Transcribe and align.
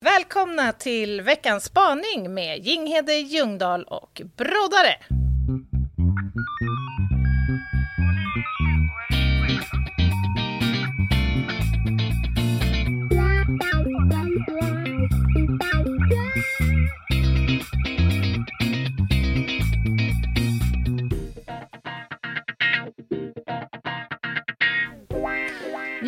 Välkomna 0.00 0.72
till 0.72 1.20
veckans 1.22 1.64
spaning 1.64 2.34
med 2.34 2.66
Jinghede 2.66 3.14
Ljungdahl 3.14 3.84
och 3.84 4.22
Brodare. 4.36 5.15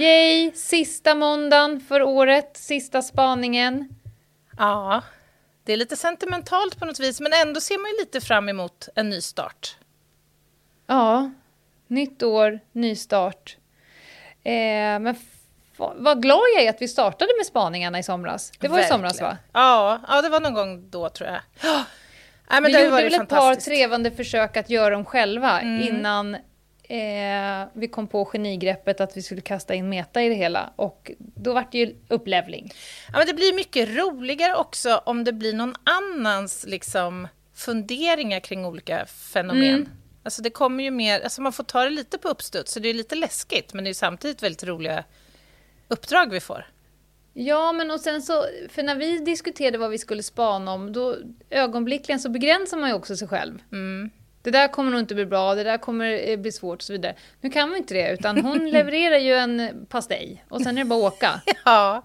Yay! 0.09 0.53
Sista 0.55 1.15
måndagen 1.15 1.81
för 1.81 2.03
året, 2.03 2.51
sista 2.57 3.03
spaningen. 3.03 3.89
Ja, 4.59 5.03
det 5.65 5.73
är 5.73 5.77
lite 5.77 5.97
sentimentalt 5.97 6.79
på 6.79 6.85
något 6.85 7.01
vis, 7.01 7.21
men 7.21 7.33
ändå 7.33 7.61
ser 7.61 7.79
man 7.79 7.91
ju 7.91 7.97
lite 7.99 8.21
fram 8.21 8.49
emot 8.49 8.89
en 8.95 9.09
ny 9.09 9.21
start. 9.21 9.77
Ja, 10.87 11.31
nytt 11.87 12.23
år, 12.23 12.61
ny 12.73 12.97
start. 12.97 13.57
Eh, 14.45 14.99
men 14.99 15.17
vad 15.77 16.23
glad 16.23 16.43
jag 16.57 16.65
är 16.65 16.71
att 16.71 16.83
vi 16.83 16.89
startade 16.89 17.31
med 17.39 17.47
spaningarna 17.47 17.99
i 17.99 18.03
somras. 18.03 18.53
Det 18.59 18.69
var 18.69 18.77
Verkligen. 18.77 19.01
i 19.01 19.09
somras 19.09 19.21
va? 19.21 19.37
Ja, 19.53 20.01
ja, 20.09 20.23
det 20.23 20.29
var 20.29 20.41
någon 20.41 20.55
gång 20.55 20.91
då 20.91 21.09
tror 21.09 21.29
jag. 21.31 21.41
Ja. 21.63 21.85
Nej, 22.51 22.61
men 22.61 22.65
vi 22.65 22.73
det 22.73 22.85
gjorde 22.85 23.03
väl 23.03 23.15
ett 23.15 23.29
par 23.29 23.55
trevande 23.55 24.11
försök 24.11 24.57
att 24.57 24.71
göra 24.71 24.91
dem 24.91 25.05
själva 25.05 25.61
mm. 25.61 25.89
innan 25.89 26.37
eh, 26.89 27.69
vi 27.73 27.89
kom 27.89 28.07
på 28.07 28.25
genigreppet 28.25 29.01
att 29.01 29.17
vi 29.17 29.23
skulle 29.23 29.41
kasta 29.41 29.75
in 29.75 29.89
meta 29.89 30.23
i 30.23 30.29
det 30.29 30.35
hela 30.35 30.73
och 30.77 31.11
då 31.19 31.53
vart 31.53 31.73
det 31.73 31.79
ju 31.79 31.97
upplevling. 32.09 32.73
Ja, 33.13 33.19
men 33.19 33.27
det 33.27 33.35
blir 33.35 33.55
mycket 33.55 33.89
roligare 33.89 34.55
också 34.55 35.03
om 35.07 35.25
det 35.25 35.33
blir 35.33 35.53
någon 35.53 35.75
annans 35.85 36.65
liksom, 36.69 37.29
funderingar 37.55 38.41
kring 38.41 38.67
olika 38.67 39.07
fenomen. 39.07 39.75
Mm. 39.75 39.89
Alltså 40.23 40.43
det 40.43 40.51
kommer 40.51 40.85
ju 40.85 40.91
mer, 40.91 41.21
alltså 41.21 41.43
man 41.43 41.53
får 41.53 41.65
ta 41.65 41.85
det 41.85 41.91
lite 41.91 42.19
på 42.19 42.29
uppstuds, 42.29 42.73
så 42.73 42.81
det 42.81 42.89
är 42.89 42.95
lite 42.95 43.15
läskigt, 43.15 43.75
men 43.75 43.85
det 43.85 43.91
är 43.91 43.95
samtidigt 43.95 44.43
väldigt 44.43 44.65
roliga 44.65 45.05
uppdrag 45.89 46.31
vi 46.31 46.41
får. 46.41 46.67
Ja, 47.33 47.73
men 47.73 47.91
och 47.91 48.01
sen 48.01 48.23
så, 48.23 48.45
för 48.69 48.83
när 48.83 48.95
vi 48.95 49.19
diskuterade 49.19 49.79
vad 49.79 49.91
vi 49.91 49.99
skulle 49.99 50.23
spana 50.23 50.73
om, 50.73 50.93
då 50.93 51.17
ögonblickligen 51.51 52.21
så 52.21 52.29
begränsar 52.29 52.77
man 52.77 52.89
ju 52.89 52.95
också 52.95 53.17
sig 53.17 53.29
själv. 53.29 53.59
Mm 53.73 54.11
det 54.43 54.51
där 54.51 54.69
kommer 54.69 54.91
nog 54.91 55.01
inte 55.01 55.15
bli 55.15 55.27
bra, 55.27 55.55
det 55.55 55.65
där 55.65 55.79
kommer 55.79 56.37
bli 56.37 56.53
svårt 56.53 56.77
och 56.77 56.83
så 56.83 56.93
vidare. 56.93 57.15
Nu 57.41 57.51
kan 57.51 57.69
man 57.69 57.79
inte 57.79 57.95
det, 57.95 58.13
utan 58.13 58.45
hon 58.45 58.71
levererar 58.71 59.19
ju 59.19 59.35
en 59.35 59.87
pastej 59.89 60.45
och 60.49 60.61
sen 60.61 60.79
är 60.79 60.85
det 60.85 60.89
bara 60.89 61.07
att 61.09 61.15
åka. 61.15 61.41
ja, 61.65 62.03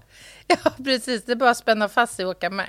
ja, 0.47 0.71
precis. 0.83 1.23
Det 1.23 1.31
är 1.31 1.35
bara 1.35 1.49
att 1.49 1.57
spänna 1.57 1.89
fast 1.89 2.15
sig 2.15 2.25
och 2.25 2.31
åka 2.31 2.49
med. 2.49 2.67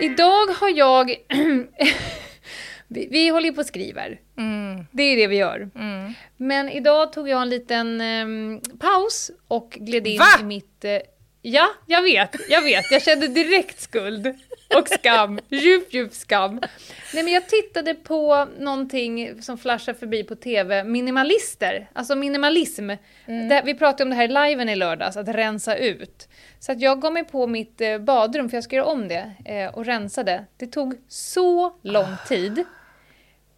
Idag 0.00 0.46
har 0.46 0.78
jag 0.78 1.16
Vi, 2.88 3.08
vi 3.10 3.28
håller 3.28 3.46
ju 3.46 3.54
på 3.54 3.60
och 3.60 3.66
skriver. 3.66 4.20
Det 4.96 5.02
är 5.02 5.16
det 5.16 5.26
vi 5.26 5.36
gör. 5.36 5.70
Mm. 5.74 6.14
Men 6.36 6.68
idag 6.68 7.12
tog 7.12 7.28
jag 7.28 7.42
en 7.42 7.48
liten 7.48 8.00
um, 8.00 8.60
paus 8.78 9.30
och 9.48 9.70
gled 9.70 10.06
in 10.06 10.18
Va? 10.18 10.26
i 10.40 10.44
mitt... 10.44 10.84
Uh, 10.84 10.90
ja, 11.42 11.68
jag 11.86 12.02
vet, 12.02 12.36
jag 12.48 12.62
vet. 12.62 12.90
Jag 12.90 13.02
kände 13.02 13.28
direkt 13.28 13.80
skuld 13.80 14.26
och 14.78 14.88
skam. 14.88 15.40
djup, 15.48 15.94
djup 15.94 16.14
skam. 16.14 16.60
Nej, 17.14 17.24
men 17.24 17.32
jag 17.32 17.48
tittade 17.48 17.94
på 17.94 18.48
någonting 18.58 19.42
som 19.42 19.58
flashade 19.58 19.98
förbi 19.98 20.24
på 20.24 20.34
TV, 20.34 20.84
minimalister. 20.84 21.90
Alltså 21.92 22.14
minimalism. 22.14 22.90
Mm. 23.26 23.48
Det, 23.48 23.62
vi 23.64 23.74
pratade 23.74 24.02
om 24.02 24.10
det 24.10 24.16
här 24.16 24.24
i 24.24 24.50
liven 24.50 24.68
i 24.68 24.76
lördags, 24.76 25.16
att 25.16 25.28
rensa 25.28 25.76
ut. 25.76 26.28
Så 26.58 26.72
att 26.72 26.80
jag 26.80 27.00
gav 27.00 27.12
mig 27.12 27.24
på 27.24 27.46
mitt 27.46 27.80
eh, 27.80 27.98
badrum, 27.98 28.48
för 28.48 28.56
jag 28.56 28.64
ska 28.64 28.76
göra 28.76 28.86
om 28.86 29.08
det, 29.08 29.32
eh, 29.44 29.74
och 29.74 29.84
rensa 29.84 30.22
det. 30.22 30.44
Det 30.56 30.66
tog 30.66 30.94
så 31.08 31.78
lång 31.82 32.16
tid. 32.28 32.64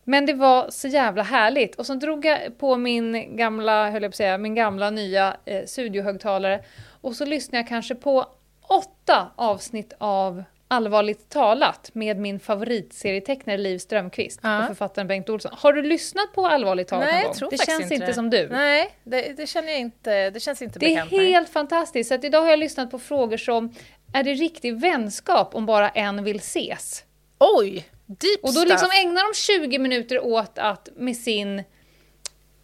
Men 0.09 0.27
det 0.27 0.33
var 0.33 0.71
så 0.71 0.89
jävla 0.89 1.23
härligt. 1.23 1.75
Och 1.75 1.87
så 1.87 1.95
drog 1.95 2.25
jag 2.25 2.59
på 2.59 2.77
min 2.77 3.37
gamla, 3.37 3.91
höll 3.91 4.03
jag 4.03 4.11
på 4.11 4.15
att 4.15 4.17
säga, 4.17 4.39
min 4.39 4.55
gamla 4.55 4.91
nya 4.91 5.37
eh, 5.45 5.65
studiohögtalare. 5.67 6.65
Och 7.01 7.15
så 7.17 7.25
lyssnade 7.25 7.59
jag 7.59 7.69
kanske 7.69 7.95
på 7.95 8.27
åtta 8.69 9.31
avsnitt 9.37 9.93
av 9.99 10.45
Allvarligt 10.69 11.29
talat 11.29 11.91
med 11.93 12.19
min 12.19 12.41
favoritserietecknare 12.41 13.59
Liv 13.59 13.79
Strömqvist 13.79 14.41
ja. 14.43 14.61
och 14.61 14.67
författaren 14.67 15.09
Bengt 15.09 15.29
Olsson. 15.29 15.53
Har 15.55 15.73
du 15.73 15.83
lyssnat 15.83 16.33
på 16.35 16.47
Allvarligt 16.47 16.89
talat 16.89 17.09
Nej, 17.13 17.23
någon 17.23 17.39
gång? 17.41 17.49
Det 17.51 17.67
känns 17.67 17.93
inte 17.93 18.07
det. 18.07 18.15
som 18.15 18.31
du. 18.31 18.49
Nej, 18.49 18.91
det, 19.05 19.37
det, 19.37 19.47
känner 19.47 19.69
jag 19.69 19.79
inte, 19.81 20.31
det 20.31 20.41
känns 20.41 20.63
inte 20.63 20.79
Det 20.79 20.87
bekant, 20.87 21.13
är 21.13 21.19
helt 21.19 21.49
nej. 21.49 21.53
fantastiskt. 21.53 22.09
Så 22.09 22.15
att 22.15 22.25
idag 22.25 22.43
har 22.43 22.51
jag 22.51 22.59
lyssnat 22.59 22.91
på 22.91 22.99
frågor 22.99 23.37
som 23.37 23.75
Är 24.13 24.23
det 24.23 24.35
riktig 24.35 24.81
vänskap 24.81 25.55
om 25.55 25.67
bara 25.67 25.89
en 25.89 26.25
vill 26.25 26.37
ses? 26.37 27.05
Oj! 27.39 27.85
Deep 28.07 28.41
och 28.43 28.55
då 28.55 28.65
liksom 28.65 28.89
ägnar 29.03 29.33
de 29.33 29.35
20 29.35 29.79
minuter 29.79 30.25
åt 30.25 30.59
att 30.59 30.89
med 30.97 31.17
sin, 31.17 31.65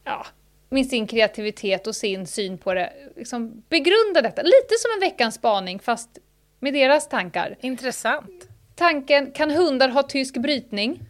ja, 0.04 0.26
med 0.68 0.86
sin 0.86 1.06
kreativitet 1.06 1.86
och 1.86 1.96
sin 1.96 2.26
syn 2.26 2.58
på 2.58 2.74
det 2.74 2.92
liksom 3.16 3.62
begrunda 3.68 4.22
detta. 4.22 4.42
Lite 4.42 4.74
som 4.78 4.90
en 4.94 5.00
veckans 5.00 5.34
spaning 5.34 5.80
fast 5.80 6.18
med 6.60 6.74
deras 6.74 7.08
tankar. 7.08 7.56
Intressant. 7.60 8.48
Tanken, 8.74 9.32
kan 9.32 9.50
hundar 9.50 9.88
ha 9.88 10.02
tysk 10.02 10.36
brytning? 10.36 11.00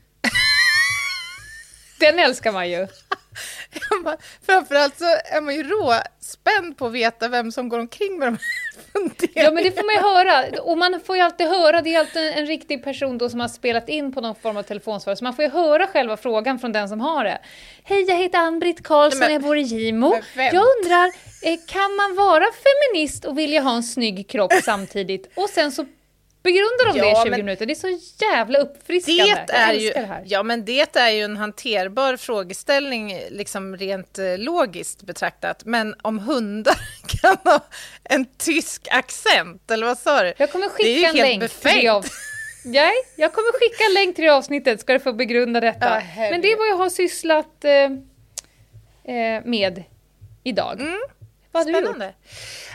Den 2.00 2.19
älskar 2.19 2.53
man 2.53 2.71
ju. 2.71 2.87
Framförallt 4.47 4.99
så 4.99 5.05
är 5.05 5.41
man 5.41 5.55
ju 5.55 5.62
råspänd 5.62 6.77
på 6.77 6.87
att 6.87 6.93
veta 6.93 7.28
vem 7.28 7.53
som 7.53 7.69
går 7.69 7.78
omkring 7.78 8.19
med 8.19 8.28
de 8.28 8.33
här 8.33 8.43
funderingarna. 8.93 9.44
Ja, 9.49 9.50
men 9.50 9.65
det 9.65 9.71
får 9.71 9.87
man 9.87 9.94
ju 9.94 10.00
höra. 10.00 10.62
Och 10.62 10.78
man 10.78 11.00
får 11.06 11.16
ju 11.16 11.22
alltid 11.22 11.47
höra, 11.47 11.83
det 11.83 11.94
är 11.94 11.99
alltid 12.00 12.33
en 12.33 12.47
riktig 12.47 12.84
person 12.84 13.19
då 13.19 13.28
som 13.28 13.41
har 13.41 13.49
spelat 13.49 13.88
in 13.88 14.12
på 14.12 14.21
någon 14.21 14.34
form 14.34 14.56
av 14.56 14.62
telefonsvar, 14.62 15.15
så 15.15 15.25
man 15.25 15.34
får 15.37 15.44
ju 15.44 15.50
höra 15.50 15.87
själva 15.87 16.16
frågan 16.16 16.59
från 16.59 16.72
den 16.72 16.88
som 16.88 17.00
har 17.00 17.25
det. 17.25 17.38
Hej, 17.84 18.05
jag 18.09 18.16
heter 18.16 18.38
Ann-Britt 18.38 18.83
Karlsson, 18.83 19.33
jag 19.33 19.43
bor 19.43 19.56
i 19.56 19.62
Gimo. 19.62 20.15
Jag 20.37 20.65
undrar, 20.78 21.06
eh, 21.43 21.59
kan 21.66 21.97
man 21.97 22.16
vara 22.16 22.44
feminist 22.44 23.25
och 23.25 23.39
vilja 23.39 23.60
ha 23.60 23.77
en 23.77 23.83
snygg 23.83 24.28
kropp 24.28 24.53
samtidigt? 24.65 25.31
Och 25.34 25.49
sen 25.49 25.72
så 25.72 25.87
Begrundar 26.42 26.92
de 26.92 26.98
ja, 26.98 27.04
det 27.04 27.10
i 27.10 27.32
20 27.32 27.42
minuter? 27.42 27.66
Det 27.66 27.72
är 27.72 27.75
så 27.75 27.98
jävla 28.25 28.58
uppfriskande. 28.58 29.44
Det 29.47 29.53
är 29.53 29.72
ju, 29.72 29.91
det 29.91 30.22
Ja, 30.25 30.42
men 30.42 30.64
det 30.64 30.97
är 30.97 31.10
ju 31.10 31.22
en 31.22 31.36
hanterbar 31.36 32.16
frågeställning, 32.16 33.20
liksom 33.30 33.76
rent 33.76 34.19
eh, 34.19 34.38
logiskt 34.38 35.03
betraktat. 35.03 35.64
Men 35.64 35.94
om 36.03 36.19
hundar 36.19 36.76
kan 37.22 37.36
ha 37.44 37.60
en 38.04 38.25
tysk 38.38 38.88
accent, 38.91 39.70
eller 39.70 39.86
vad 39.86 39.98
sa 39.98 40.22
du? 40.22 40.34
Jag 40.36 40.53
kommer 40.53 40.69
skicka 40.69 41.08
en 41.08 41.16
länk 41.16 41.41
befängt. 41.41 42.06
Nej, 42.64 42.94
jag 43.16 43.32
kommer 43.32 43.59
skicka 43.59 43.84
en 43.88 43.94
länk 43.94 44.16
till 44.16 44.24
det 44.24 44.30
avsnittet, 44.30 44.80
ska 44.80 44.92
du 44.92 45.00
få 45.00 45.12
begrunda 45.12 45.60
detta. 45.60 46.03
Ja, 46.16 46.30
men 46.30 46.41
det 46.41 46.53
är 46.53 46.56
vad 46.56 46.69
jag 46.69 46.76
har 46.76 46.91
sysslat 46.91 47.64
eh, 47.64 47.72
eh 49.14 49.44
med 49.44 49.84
idag. 50.42 50.80
Mm. 50.80 51.00
Vad 51.53 51.69
Spännande. 51.69 52.15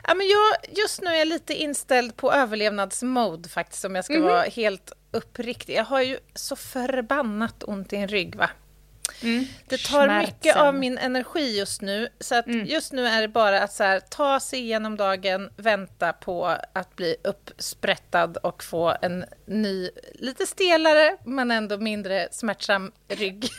Ja, 0.08 0.14
men 0.14 0.28
jag, 0.28 0.78
just 0.78 1.02
nu 1.02 1.10
är 1.10 1.16
jag 1.16 1.28
lite 1.28 1.54
inställd 1.54 2.16
på 2.16 2.34
överlevnadsmode 2.34 3.50
faktiskt, 3.50 3.86
om 3.86 3.96
jag 3.96 4.06
ska 4.06 4.14
mm 4.14 4.28
-hmm. 4.28 4.32
vara 4.32 4.44
helt 4.44 4.92
uppriktig. 5.12 5.76
Jag 5.76 5.84
har 5.84 6.02
ju 6.02 6.20
så 6.34 6.56
förbannat 6.56 7.64
ont 7.64 7.94
i 7.94 7.96
en 7.96 8.08
rygg, 8.08 8.36
va? 8.36 8.50
Mm. 9.24 9.46
Det 9.68 9.78
tar 9.78 10.08
Schmerzen. 10.08 10.20
mycket 10.20 10.56
av 10.56 10.76
min 10.76 10.98
energi 10.98 11.58
just 11.58 11.82
nu. 11.82 12.10
Så 12.20 12.36
att 12.36 12.48
mm. 12.48 12.66
just 12.66 12.94
nu 12.94 13.08
är 13.08 13.22
det 13.22 13.28
bara 13.28 13.62
att 13.62 13.74
så 13.74 13.84
här, 13.84 14.00
ta 14.00 14.40
sig 14.40 14.60
igenom 14.60 14.98
dagen, 14.98 15.50
vänta 15.58 16.14
på 16.14 16.58
att 16.74 16.96
bli 16.96 17.16
uppsprättad 17.24 18.38
och 18.38 18.64
få 18.64 18.96
en 19.02 19.26
ny, 19.46 19.90
lite 20.14 20.46
stelare 20.46 21.18
men 21.24 21.52
ändå 21.52 21.78
mindre 21.78 22.28
smärtsam 22.32 22.92
rygg. 23.08 23.44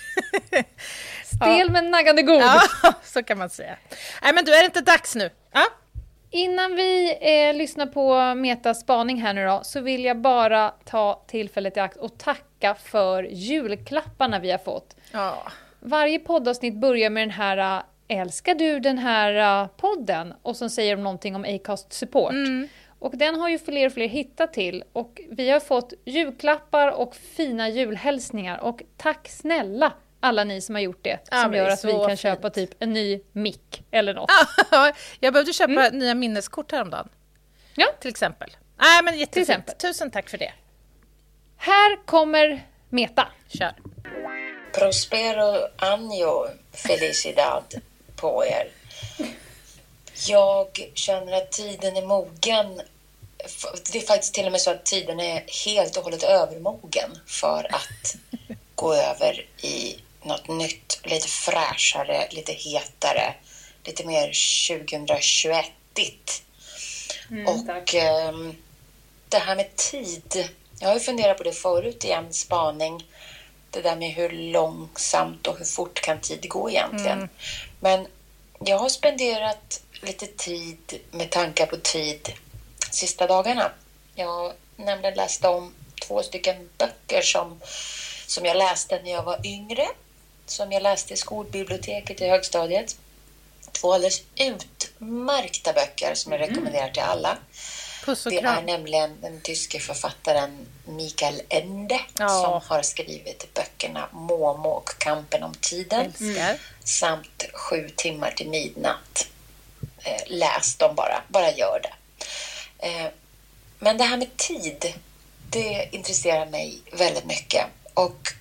Stel 1.25 1.59
ja. 1.59 1.67
men 1.71 1.91
naggande 1.91 2.23
god. 2.23 2.43
Ja, 2.43 2.63
så 3.05 3.23
kan 3.23 3.39
man 3.39 3.51
säga. 3.51 3.77
Nej, 4.23 4.33
men 4.35 4.45
du, 4.45 4.55
är 4.55 4.61
det 4.61 4.67
inte 4.67 4.81
dags 4.81 5.15
nu? 5.15 5.31
Ja? 5.53 5.65
Innan 6.31 6.77
vi 6.77 7.19
eh, 7.21 7.55
lyssnar 7.55 7.87
på 7.87 8.35
Metas 8.35 8.81
spaning 8.81 9.23
här 9.23 9.35
nu 9.35 9.47
då, 9.47 9.61
så 9.65 9.81
vill 9.81 10.05
jag 10.05 10.21
bara 10.21 10.71
ta 10.85 11.25
tillfället 11.29 11.77
i 11.77 11.81
akt 11.81 11.97
och 11.97 12.19
tacka 12.19 12.48
för 12.75 13.23
julklapparna 13.23 14.39
vi 14.39 14.51
har 14.51 14.59
fått. 14.59 14.97
Ja. 15.13 15.43
Varje 15.81 16.19
poddavsnitt 16.19 16.75
börjar 16.75 17.11
med 17.11 17.23
den 17.23 17.31
här 17.31 17.79
äh, 17.79 17.83
Älskar 18.11 18.55
du 18.55 18.81
den 18.81 18.99
här 18.99 19.63
äh, 19.63 19.69
podden? 19.69 20.35
Och 20.43 20.57
så 20.57 20.69
säger 20.69 20.97
de 20.97 21.03
någonting 21.03 21.37
om 21.37 21.45
Acast 21.45 21.93
support. 21.93 22.33
Mm. 22.33 22.69
Och 22.99 23.17
den 23.17 23.35
har 23.35 23.49
ju 23.49 23.59
fler 23.59 23.87
och 23.87 23.93
fler 23.93 24.09
hittat 24.09 24.53
till 24.53 24.85
och 24.93 25.21
vi 25.31 25.51
har 25.51 25.61
fått 25.61 25.93
julklappar 26.05 26.93
och 26.93 27.17
fina 27.17 27.69
julhälsningar 27.69 28.59
och 28.59 28.83
tack 28.97 29.29
snälla 29.29 29.93
alla 30.21 30.45
ni 30.45 30.61
som 30.61 30.75
har 30.75 30.83
gjort 30.83 31.05
det, 31.05 31.19
ja, 31.31 31.43
som 31.43 31.55
gör 31.55 31.69
att 31.69 31.85
vi 31.85 31.93
kan 31.93 32.09
fint. 32.09 32.21
köpa 32.21 32.51
typ 32.51 32.71
en 32.79 32.93
ny 32.93 33.21
mick 33.33 33.85
eller 33.91 34.15
något. 34.15 34.31
jag 35.21 35.33
behövde 35.33 35.53
köpa 35.53 35.73
mm. 35.87 35.99
nya 35.99 36.15
minneskort 36.15 36.73
häromdagen. 36.73 37.09
Ja. 37.75 37.87
Till 38.01 38.11
exempel. 38.11 38.51
Nej, 38.79 39.03
men 39.05 39.19
jättefint. 39.19 39.79
Tusen 39.79 40.11
tack 40.11 40.29
för 40.29 40.39
det. 40.39 40.53
Här 41.59 42.07
kommer 42.07 42.67
Meta. 42.89 43.29
Kör. 43.49 43.75
Prospero 44.73 45.69
año 45.77 46.49
felicidad 46.73 47.75
på 48.17 48.45
er. 48.47 48.71
Jag 50.29 50.91
känner 50.95 51.33
att 51.33 51.53
tiden 51.53 51.97
är 51.97 52.07
mogen. 52.07 52.81
Det 53.93 53.99
är 53.99 54.07
faktiskt 54.07 54.35
till 54.35 54.47
och 54.47 54.53
med 54.53 54.61
så 54.61 54.71
att 54.71 54.85
tiden 54.85 55.21
är 55.21 55.45
helt 55.65 55.97
och 55.97 56.05
hållet 56.05 56.23
övermogen 56.23 57.19
för 57.27 57.75
att 57.75 58.17
gå 58.75 58.95
över 58.95 59.47
i 59.63 59.99
något 60.23 60.49
nytt, 60.49 61.01
lite 61.05 61.29
fräschare, 61.29 62.29
lite 62.31 62.53
hetare, 62.53 63.35
lite 63.85 64.07
mer 64.07 64.29
2021-igt. 64.29 66.43
Mm, 67.31 67.47
och 67.47 67.95
eh, 67.95 68.33
det 69.29 69.39
här 69.39 69.57
med 69.57 69.77
tid. 69.77 70.49
Jag 70.81 70.89
har 70.89 70.95
ju 70.95 71.01
funderat 71.01 71.39
på 71.39 71.43
det 71.43 71.53
förut 71.53 72.05
i 72.05 72.11
en 72.11 72.33
spaning. 72.33 73.05
Det 73.71 73.83
där 73.83 73.97
med 73.97 74.11
hur 74.11 74.31
långsamt 74.31 75.47
och 75.47 75.59
hur 75.59 75.65
fort 75.65 76.01
kan 76.01 76.21
tid 76.21 76.49
gå 76.49 76.71
egentligen. 76.71 77.19
Mm. 77.19 77.29
Men 77.81 78.07
jag 78.61 78.79
har 78.79 78.89
spenderat 78.89 79.81
lite 80.03 80.27
tid 80.27 81.01
med 81.11 81.31
tankar 81.31 81.67
på 81.67 81.77
tid 81.77 82.33
sista 82.91 83.27
dagarna. 83.27 83.71
Jag 84.15 84.53
nämligen 84.77 85.15
läste 85.15 85.49
om 85.49 85.75
två 86.07 86.23
stycken 86.23 86.69
böcker 86.79 87.23
som, 87.23 87.61
som 88.27 88.45
jag 88.45 88.57
läste 88.57 89.03
när 89.03 89.11
jag 89.11 89.23
var 89.23 89.47
yngre. 89.47 89.87
Som 90.47 90.73
jag 90.73 90.83
läste 90.83 91.15
i 91.15 91.17
skolbiblioteket 91.17 92.21
i 92.21 92.29
högstadiet. 92.29 92.97
Två 93.73 93.93
alldeles 93.93 94.23
utmärkta 94.37 95.73
böcker 95.73 96.15
som 96.15 96.33
jag 96.33 96.41
mm. 96.41 96.51
rekommenderar 96.51 96.91
till 96.91 97.03
alla. 97.03 97.39
Det 98.15 98.39
är 98.39 98.63
nämligen 98.63 99.21
den 99.21 99.41
tyske 99.41 99.81
författaren 99.81 100.67
Mikael 100.85 101.43
Ende 101.49 102.01
ja. 102.19 102.29
som 102.29 102.77
har 102.77 102.83
skrivit 102.83 103.55
böckerna 103.55 104.09
Momo 104.13 104.69
och 104.69 104.91
Kampen 104.99 105.43
om 105.43 105.55
tiden 105.55 106.13
mm. 106.21 106.59
samt 106.85 107.45
Sju 107.53 107.89
timmar 107.97 108.31
till 108.31 108.49
midnatt. 108.49 109.29
Eh, 109.99 110.23
läs 110.27 110.77
dem 110.77 110.95
bara, 110.95 111.23
bara 111.29 111.53
gör 111.53 111.81
det. 111.83 111.93
Eh, 112.87 113.11
men 113.79 113.99
det 113.99 114.05
här 114.05 114.17
med 114.17 114.37
tid, 114.37 114.95
det 115.51 115.89
intresserar 115.93 116.47
mig 116.47 116.83
väldigt 116.93 117.25
mycket. 117.25 117.67
Och 117.95 118.33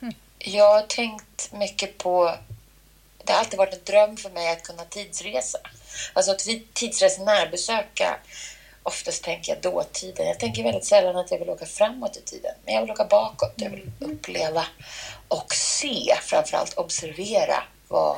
hm. 0.00 0.12
jag 0.38 0.74
har 0.74 0.82
tänkt 0.82 1.52
mycket 1.52 1.98
på... 1.98 2.36
Det 3.24 3.32
har 3.32 3.40
alltid 3.40 3.58
varit 3.58 3.74
en 3.74 3.84
dröm 3.84 4.16
för 4.16 4.30
mig 4.30 4.52
att 4.52 4.62
kunna 4.62 4.84
tidsresa. 4.84 5.58
Alltså 6.12 6.32
att 6.32 6.48
tidsresenär 6.74 7.48
besöka 7.50 8.18
oftast 8.86 9.24
tänker 9.24 9.52
jag 9.52 9.62
dåtiden. 9.62 10.26
Jag 10.26 10.40
tänker 10.40 10.62
väldigt 10.62 10.84
sällan 10.84 11.16
att 11.16 11.30
jag 11.30 11.38
vill 11.38 11.50
åka 11.50 11.66
framåt 11.66 12.16
i 12.16 12.20
tiden. 12.20 12.54
Men 12.64 12.74
jag 12.74 12.80
vill 12.80 12.90
åka 12.90 13.04
bakåt. 13.04 13.52
Jag 13.56 13.70
vill 13.70 13.90
mm. 14.00 14.12
uppleva 14.12 14.66
och 15.28 15.54
se, 15.54 16.14
framförallt 16.22 16.74
observera 16.74 17.62
vad 17.88 18.16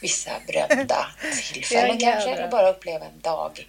vissa 0.00 0.30
berömda 0.46 1.06
tillfällen 1.52 1.98
kanske, 1.98 2.30
eller 2.30 2.48
bara 2.48 2.70
uppleva 2.70 3.04
en 3.04 3.20
dag 3.20 3.66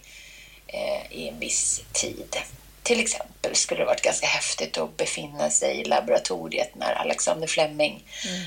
eh, 0.66 1.12
i 1.12 1.28
en 1.28 1.38
viss 1.38 1.82
tid. 1.92 2.36
Till 2.82 3.00
exempel 3.00 3.54
skulle 3.54 3.80
det 3.80 3.86
varit 3.86 4.02
ganska 4.02 4.26
häftigt 4.26 4.78
att 4.78 4.96
befinna 4.96 5.50
sig 5.50 5.80
i 5.80 5.84
laboratoriet 5.84 6.74
när 6.74 6.92
Alexander 6.92 7.46
Fleming 7.46 8.04
mm. 8.26 8.42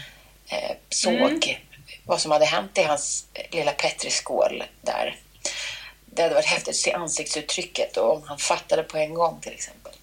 eh, 0.48 0.76
såg 0.90 1.14
mm. 1.14 1.40
vad 2.06 2.22
som 2.22 2.32
hade 2.32 2.46
hänt 2.46 2.78
i 2.78 2.84
hans 2.84 3.26
lilla 3.52 3.72
petriskål 3.72 4.64
där 4.82 5.16
det 6.16 6.22
hade 6.22 6.36
varit 6.36 6.46
häftigt 6.46 6.70
att 6.70 6.76
se 6.76 6.94
ansiktsuttrycket 6.94 7.98
och 7.98 8.16
om 8.16 8.24
han 8.26 8.38
fattade 8.38 8.84
på 8.84 8.98
en 8.98 9.14
gång 9.14 9.40
till 9.42 9.54
exempel. 9.54 9.94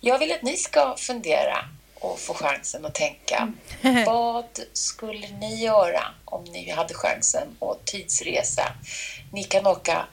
Jag 0.00 0.18
vill 0.18 0.32
att 0.32 0.42
ni 0.42 0.56
ska 0.56 0.96
fundera 0.96 1.64
och 1.94 2.18
få 2.18 2.34
chansen 2.34 2.84
att 2.84 2.94
tänka. 2.94 3.52
Mm. 3.82 4.04
Vad 4.06 4.60
skulle 4.72 5.28
ni 5.28 5.64
göra 5.64 6.04
om 6.24 6.44
ni 6.44 6.70
hade 6.70 6.94
chansen 6.94 7.56
att 7.60 7.84
tidsresa? 7.84 8.72
Ni 9.32 9.44
kan 9.44 9.66
åka 9.66 10.06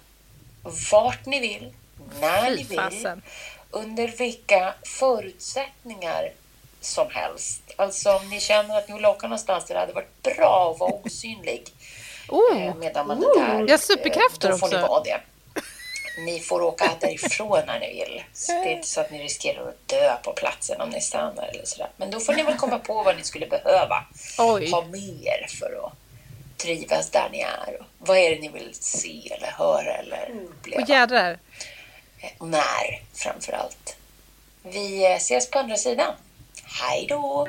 vart 0.92 1.26
ni 1.26 1.40
vill, 1.40 1.74
när 2.22 2.50
ni 2.50 2.64
vill, 2.64 3.22
under 3.72 4.08
vilka 4.08 4.74
förutsättningar 4.84 6.32
som 6.82 7.08
helst. 7.12 7.62
Alltså 7.76 8.12
om 8.12 8.30
ni 8.30 8.40
känner 8.40 8.78
att 8.78 8.88
ni 8.88 8.94
vill 8.94 9.06
åka 9.06 9.28
någonstans 9.28 9.66
där 9.66 9.74
det 9.74 9.80
hade 9.80 9.94
varit 9.94 10.24
bra 10.24 10.72
att 10.72 10.80
vara 10.80 10.92
osynlig 10.92 11.64
Oh. 12.30 12.68
Eh, 12.68 12.76
medan 12.76 13.08
man 13.08 13.24
oh. 13.24 13.40
där, 13.40 13.66
ja, 13.68 13.78
superkrafter 13.78 14.50
då 14.50 14.58
får 14.58 14.68
också. 14.68 14.78
Ni, 14.78 14.88
vara 14.88 15.04
det. 15.04 15.22
ni 16.26 16.40
får 16.40 16.62
åka 16.62 16.92
därifrån 17.00 17.62
när 17.68 17.80
ni 17.80 17.88
vill. 17.94 18.24
Så 18.34 18.52
det 18.52 18.58
är 18.58 18.76
inte 18.76 18.88
så 18.88 19.02
att 19.02 19.12
ni 19.12 19.24
riskerar 19.24 19.70
att 19.70 19.88
dö 19.88 20.16
på 20.24 20.34
platsen 20.34 20.82
om 20.82 20.90
ni 20.90 21.02
stannar 21.02 21.48
eller 21.48 21.66
sådär. 21.66 21.90
Men 21.98 22.12
då 22.12 22.20
får 22.20 22.34
ni 22.34 22.44
väl 22.44 22.58
komma 22.58 22.80
på 22.80 23.04
vad 23.04 23.18
ni 23.18 23.24
skulle 23.24 23.48
behöva 23.48 24.06
Oj. 24.38 24.72
ha 24.72 24.82
med 24.82 25.24
er 25.24 25.48
för 25.60 25.86
att 25.86 25.94
trivas 26.58 27.10
där 27.10 27.30
ni 27.32 27.40
är. 27.40 27.86
vad 27.98 28.18
är 28.18 28.30
det 28.30 28.42
ni 28.42 28.50
vill 28.50 28.70
se 28.74 29.34
eller 29.38 29.52
höra 29.52 29.94
eller 29.94 30.30
uppleva? 30.50 30.84
Och 30.84 30.90
jädrar. 30.90 31.40
Eh, 32.20 32.30
och 32.38 32.48
när, 32.48 33.02
framför 33.14 33.54
allt. 33.54 33.96
Vi 34.64 35.06
eh, 35.06 35.16
ses 35.16 35.50
på 35.52 35.60
andra 35.60 35.76
sidan. 35.76 36.14
Hej 36.64 37.06
då! 37.10 37.48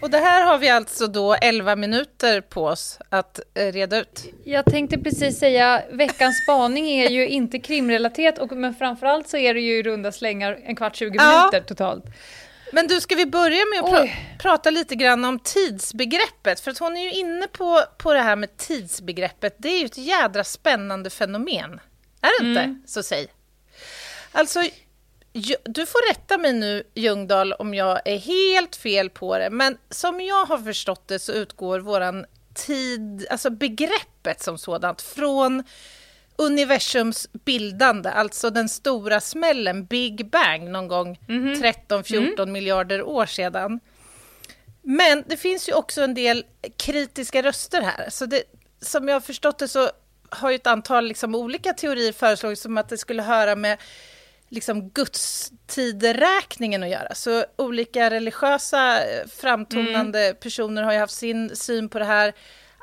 Och 0.00 0.10
det 0.10 0.18
här 0.18 0.46
har 0.46 0.58
vi 0.58 0.68
alltså 0.68 1.06
då 1.06 1.34
11 1.34 1.76
minuter 1.76 2.40
på 2.40 2.64
oss 2.64 2.98
att 3.08 3.40
eh, 3.54 3.72
reda 3.72 4.00
ut. 4.00 4.24
Jag 4.44 4.64
tänkte 4.64 4.98
precis 4.98 5.38
säga, 5.38 5.82
veckans 5.92 6.42
spaning 6.42 6.88
är 6.88 7.10
ju 7.10 7.28
inte 7.28 7.58
krimrelaterat, 7.58 8.38
och, 8.38 8.52
men 8.52 8.74
framförallt 8.74 9.28
så 9.28 9.36
är 9.36 9.54
det 9.54 9.60
ju 9.60 9.78
i 9.78 9.82
runda 9.82 10.12
slängar 10.12 10.58
en 10.64 10.76
kvart, 10.76 10.96
20 10.96 11.16
ja. 11.16 11.50
minuter 11.52 11.68
totalt. 11.68 12.04
Men 12.72 12.86
du, 12.86 13.00
ska 13.00 13.14
vi 13.14 13.26
börja 13.26 13.64
med 13.74 13.84
att 13.84 13.90
pra 13.90 14.08
prata 14.38 14.70
lite 14.70 14.94
grann 14.94 15.24
om 15.24 15.38
tidsbegreppet? 15.38 16.60
För 16.60 16.70
att 16.70 16.78
hon 16.78 16.96
är 16.96 17.02
ju 17.02 17.12
inne 17.12 17.46
på, 17.46 17.82
på 17.98 18.14
det 18.14 18.20
här 18.20 18.36
med 18.36 18.56
tidsbegreppet. 18.56 19.54
Det 19.58 19.68
är 19.68 19.78
ju 19.78 19.86
ett 19.86 19.98
jädra 19.98 20.44
spännande 20.44 21.10
fenomen. 21.10 21.80
Är 22.20 22.42
det 22.42 22.48
inte? 22.48 22.60
Mm. 22.60 22.82
Så 22.86 23.02
säg. 23.02 23.26
Alltså, 24.32 24.60
du 25.64 25.86
får 25.86 26.08
rätta 26.08 26.38
mig 26.38 26.52
nu, 26.52 26.82
Ljungdahl, 26.94 27.52
om 27.52 27.74
jag 27.74 28.00
är 28.04 28.18
helt 28.18 28.76
fel 28.76 29.10
på 29.10 29.38
det, 29.38 29.50
men 29.50 29.78
som 29.90 30.20
jag 30.20 30.46
har 30.46 30.58
förstått 30.58 31.08
det 31.08 31.18
så 31.18 31.32
utgår 31.32 31.80
våran 31.80 32.26
tid, 32.54 33.26
alltså 33.30 33.50
begreppet 33.50 34.42
som 34.42 34.58
sådant, 34.58 35.02
från 35.02 35.62
universums 36.36 37.28
bildande, 37.32 38.08
alltså 38.08 38.50
den 38.50 38.68
stora 38.68 39.20
smällen, 39.20 39.86
Big 39.86 40.30
Bang, 40.30 40.70
någon 40.70 40.88
gång 40.88 41.20
mm 41.28 41.54
-hmm. 41.54 41.74
13-14 41.88 42.42
mm. 42.42 42.52
miljarder 42.52 43.02
år 43.02 43.26
sedan. 43.26 43.80
Men 44.82 45.24
det 45.26 45.36
finns 45.36 45.68
ju 45.68 45.72
också 45.72 46.02
en 46.02 46.14
del 46.14 46.44
kritiska 46.76 47.42
röster 47.42 47.82
här. 47.82 48.10
Så 48.10 48.26
det, 48.26 48.42
som 48.80 49.08
jag 49.08 49.14
har 49.14 49.20
förstått 49.20 49.58
det 49.58 49.68
så 49.68 49.90
har 50.30 50.50
ju 50.50 50.56
ett 50.56 50.66
antal 50.66 51.06
liksom 51.06 51.34
olika 51.34 51.72
teorier 51.72 52.12
föreslagits 52.12 52.62
som 52.62 52.78
att 52.78 52.88
det 52.88 52.98
skulle 52.98 53.22
höra 53.22 53.56
med 53.56 53.78
liksom 54.48 54.90
gudstideräkningen 54.90 56.82
att 56.82 56.88
göra. 56.88 57.14
Så 57.14 57.44
olika 57.56 58.10
religiösa 58.10 59.04
eh, 59.04 59.26
framtonande 59.28 60.24
mm. 60.24 60.36
personer 60.36 60.82
har 60.82 60.92
ju 60.92 60.98
haft 60.98 61.14
sin 61.14 61.56
syn 61.56 61.88
på 61.88 61.98
det 61.98 62.04
här. 62.04 62.32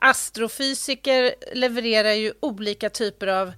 Astrofysiker 0.01 1.35
levererar 1.53 2.11
ju 2.11 2.33
olika 2.39 2.89
typer 2.89 3.27
av 3.27 3.53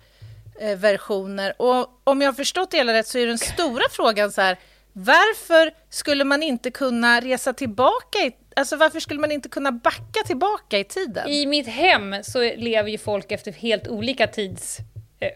eh, 0.60 0.78
versioner. 0.78 1.62
Och 1.62 2.02
om 2.04 2.22
jag 2.22 2.28
har 2.28 2.34
förstått 2.34 2.72
det 2.72 2.78
hela 2.78 2.94
rätt 2.94 3.08
så 3.08 3.18
är 3.18 3.28
den 3.28 3.38
stora 3.38 3.84
frågan 3.92 4.32
så 4.32 4.42
här, 4.42 4.58
varför 4.94 5.72
skulle 5.90 6.24
man 6.24 6.44
inte 6.44 6.72
kunna 6.72 7.20
resa 7.22 7.54
tillbaka 7.54 8.20
i 8.20 8.32
Alltså 8.58 8.76
varför 8.76 9.00
skulle 9.00 9.20
man 9.20 9.32
inte 9.32 9.50
kunna 9.50 9.72
backa 9.72 10.24
tillbaka 10.26 10.80
i 10.80 10.84
tiden? 10.84 11.28
I 11.28 11.46
mitt 11.46 11.68
hem 11.68 12.16
så 12.24 12.40
lever 12.40 12.90
ju 12.90 12.98
folk 12.98 13.32
efter 13.32 13.52
helt 13.52 13.88
olika 13.88 14.28
tids 14.28 14.80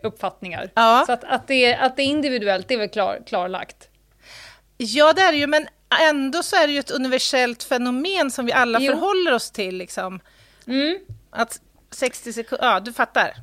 uppfattningar. 0.04 0.72
Ja. 0.74 1.04
Så 1.06 1.12
att, 1.12 1.24
att, 1.24 1.48
det, 1.48 1.76
att 1.76 1.96
det 1.96 2.02
är 2.02 2.06
individuellt, 2.06 2.68
det 2.68 2.74
är 2.74 2.78
väl 2.78 2.90
klar, 2.90 3.20
klarlagt. 3.26 3.90
Ja, 4.78 5.14
det 5.14 5.22
är 5.22 5.32
det 5.32 5.38
ju, 5.38 5.48
men 5.48 5.68
ändå 6.02 6.44
så 6.44 6.56
är 6.56 6.68
det 6.68 6.74
ju 6.74 6.80
ett 6.80 6.92
universellt 6.92 7.64
fenomen 7.64 8.32
som 8.32 8.46
vi 8.46 8.52
alla 8.52 8.80
jo. 8.80 8.92
förhåller 8.92 9.34
oss 9.34 9.52
till. 9.52 9.78
Liksom. 9.78 10.20
Mm. 10.68 10.98
Att 11.30 11.62
60 11.92 12.34
sekunder, 12.34 12.66
ja 12.66 12.80
du 12.80 12.94
fattar. 12.94 13.34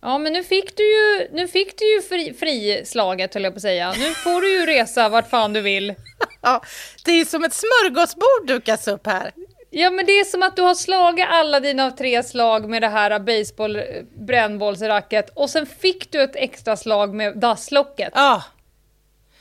Ja, 0.00 0.18
men 0.18 0.32
nu 0.32 0.44
fick 0.44 0.76
du 0.76 0.82
ju, 0.82 1.28
nu 1.32 1.48
fick 1.48 1.78
du 1.78 1.94
ju 1.94 2.02
fri, 2.02 2.34
frislaget, 2.38 3.34
höll 3.34 3.44
jag 3.44 3.52
på 3.52 3.56
att 3.56 3.62
säga. 3.62 3.94
Nu 3.98 4.10
får 4.10 4.40
du 4.40 4.52
ju 4.52 4.66
resa 4.66 5.08
vart 5.08 5.30
fan 5.30 5.52
du 5.52 5.60
vill. 5.60 5.94
ja, 6.40 6.62
det 7.04 7.10
är 7.10 7.16
ju 7.16 7.24
som 7.24 7.44
ett 7.44 7.54
smörgåsbord 7.54 8.46
dukas 8.46 8.88
upp 8.88 9.06
här. 9.06 9.32
Ja 9.76 9.90
men 9.90 10.06
det 10.06 10.12
är 10.12 10.24
som 10.24 10.42
att 10.42 10.56
du 10.56 10.62
har 10.62 10.74
slagit 10.74 11.26
alla 11.28 11.60
dina 11.60 11.90
tre 11.90 12.22
slag 12.22 12.68
med 12.68 12.82
det 12.82 12.88
här 12.88 13.18
baseball 13.18 13.76
eh, 13.76 13.82
brännbollsracket 14.26 15.30
och 15.34 15.50
sen 15.50 15.66
fick 15.66 16.12
du 16.12 16.22
ett 16.22 16.36
extra 16.36 16.76
slag 16.76 17.14
med 17.14 17.38
dasslocket. 17.38 18.12
Ja. 18.14 18.42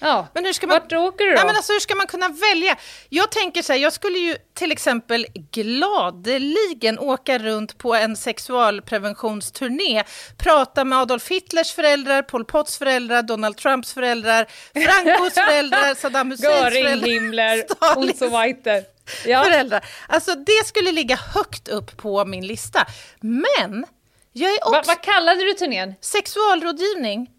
Ja, 0.03 0.27
Men 0.33 0.45
hur 0.45 0.53
ska 0.53 0.67
man... 0.67 0.73
vart 0.79 0.93
åker 0.93 1.25
du 1.25 1.29
då? 1.31 1.35
Nej, 1.35 1.45
men 1.45 1.55
alltså, 1.55 1.73
hur 1.73 1.79
ska 1.79 1.95
man 1.95 2.07
kunna 2.07 2.27
välja? 2.27 2.75
Jag 3.09 3.31
tänker 3.31 3.61
så 3.61 3.73
här, 3.73 3.79
jag 3.79 3.93
skulle 3.93 4.19
ju 4.19 4.35
till 4.53 4.71
exempel 4.71 5.25
gladeligen 5.51 6.99
åka 6.99 7.37
runt 7.37 7.77
på 7.77 7.95
en 7.95 8.15
sexualpreventionsturné, 8.15 10.03
prata 10.37 10.83
med 10.83 10.99
Adolf 10.99 11.27
Hitlers 11.31 11.71
föräldrar, 11.71 12.21
Pol 12.21 12.45
Pots 12.45 12.77
föräldrar, 12.77 13.21
Donald 13.21 13.57
Trumps 13.57 13.93
föräldrar, 13.93 14.47
Francos 14.73 15.33
föräldrar, 15.47 15.95
Saddam 15.95 16.31
Husseins 16.31 16.55
Göring, 16.55 16.83
föräldrar, 16.83 17.07
Himmler, 17.07 18.29
weiter. 18.29 18.83
Ja. 19.25 19.43
föräldrar. 19.43 19.85
Alltså 20.07 20.35
det 20.35 20.65
skulle 20.65 20.91
ligga 20.91 21.15
högt 21.15 21.67
upp 21.67 21.97
på 21.97 22.25
min 22.25 22.47
lista. 22.47 22.85
Men 23.19 23.85
jag 24.31 24.51
är 24.51 24.71
Va, 24.71 24.79
också... 24.79 24.91
vad 24.91 25.01
kallade 25.01 25.43
du 25.43 25.53
turnén? 25.53 25.95
Sexualrådgivning. 26.01 27.29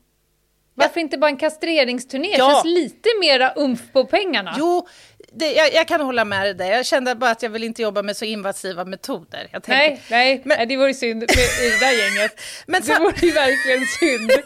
Varför 0.75 1.00
inte 1.00 1.19
bara 1.19 1.31
en 1.31 1.37
kastreringsturné? 1.37 2.35
Ja. 2.38 2.50
Känns 2.50 2.64
lite 2.64 3.09
mera 3.21 3.52
umf 3.57 3.81
på 3.93 4.04
pengarna. 4.04 4.54
Jo, 4.59 4.88
det, 5.33 5.52
jag, 5.52 5.75
jag 5.75 5.88
kan 5.88 6.00
hålla 6.00 6.25
med 6.25 6.43
dig 6.47 6.54
där. 6.54 6.71
Jag 6.71 6.87
kände 6.87 7.14
bara 7.14 7.31
att 7.31 7.43
jag 7.43 7.50
vill 7.50 7.64
inte 7.64 7.83
jobba 7.83 8.02
med 8.02 8.16
så 8.16 8.25
invasiva 8.25 8.85
metoder. 8.85 9.49
Tänkte, 9.52 9.71
Nej, 9.73 10.02
nej, 10.11 10.43
Men- 10.45 10.57
nej, 10.59 10.66
det 10.66 10.76
vore 10.76 10.95
synd 10.95 11.21
med, 11.21 11.31
i 11.31 11.71
det 11.71 11.81
där 11.81 11.93
gänget. 11.93 12.40
Men 12.66 12.81
det 12.83 12.87
så- 12.95 13.02
vore 13.02 13.26
ju 13.26 13.33
verkligen 13.33 13.87
synd. 13.87 14.31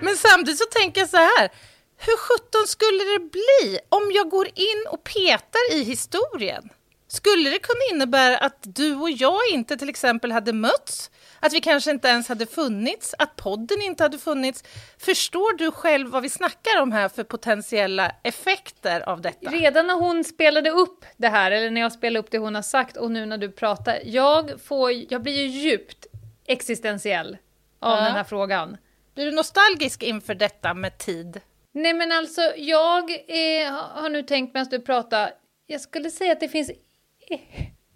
Men 0.00 0.16
samtidigt 0.16 0.58
så 0.58 0.64
tänker 0.64 1.00
jag 1.00 1.10
så 1.10 1.16
här. 1.16 1.50
Hur 1.98 2.16
sjutton 2.16 2.66
skulle 2.66 3.04
det 3.04 3.30
bli 3.30 3.78
om 3.88 4.10
jag 4.14 4.28
går 4.30 4.46
in 4.46 4.84
och 4.90 5.04
petar 5.04 5.72
i 5.72 5.84
historien? 5.84 6.68
Skulle 7.14 7.50
det 7.50 7.58
kunna 7.58 7.80
innebära 7.92 8.38
att 8.38 8.58
du 8.62 8.94
och 8.94 9.10
jag 9.10 9.40
inte 9.52 9.76
till 9.76 9.88
exempel 9.88 10.32
hade 10.32 10.52
mötts? 10.52 11.10
Att 11.40 11.52
vi 11.52 11.60
kanske 11.60 11.90
inte 11.90 12.08
ens 12.08 12.28
hade 12.28 12.46
funnits? 12.46 13.14
Att 13.18 13.36
podden 13.36 13.82
inte 13.82 14.02
hade 14.02 14.18
funnits? 14.18 14.64
Förstår 14.98 15.56
du 15.56 15.70
själv 15.70 16.10
vad 16.10 16.22
vi 16.22 16.28
snackar 16.30 16.80
om 16.80 16.92
här 16.92 17.08
för 17.08 17.24
potentiella 17.24 18.12
effekter 18.22 19.00
av 19.08 19.20
detta? 19.20 19.50
Redan 19.50 19.86
när 19.86 19.94
hon 19.94 20.24
spelade 20.24 20.70
upp 20.70 21.04
det 21.16 21.28
här, 21.28 21.50
eller 21.50 21.70
när 21.70 21.80
jag 21.80 21.92
spelade 21.92 22.18
upp 22.20 22.30
det 22.30 22.38
hon 22.38 22.54
har 22.54 22.62
sagt 22.62 22.96
och 22.96 23.10
nu 23.10 23.26
när 23.26 23.38
du 23.38 23.50
pratar, 23.52 23.98
jag, 24.04 24.60
får, 24.64 24.92
jag 24.92 25.22
blir 25.22 25.32
ju 25.42 25.46
djupt 25.46 26.06
existentiell 26.46 27.36
av 27.80 27.98
Ja. 27.98 28.04
den 28.04 28.12
här 28.12 28.24
frågan. 28.24 28.76
Blir 29.14 29.24
du 29.26 29.32
nostalgisk 29.32 30.02
inför 30.02 30.34
detta 30.34 30.74
med 30.74 30.98
tid? 30.98 31.40
Nej 31.72 31.92
men 31.94 32.12
alltså, 32.12 32.42
jag 32.56 33.10
eh, 33.10 33.72
har 33.72 34.08
nu 34.08 34.22
tänkt 34.22 34.54
medan 34.54 34.68
du 34.70 34.80
pratar, 34.80 35.30
jag 35.66 35.80
skulle 35.80 36.10
säga 36.10 36.32
att 36.32 36.40
det 36.40 36.48
finns 36.48 36.70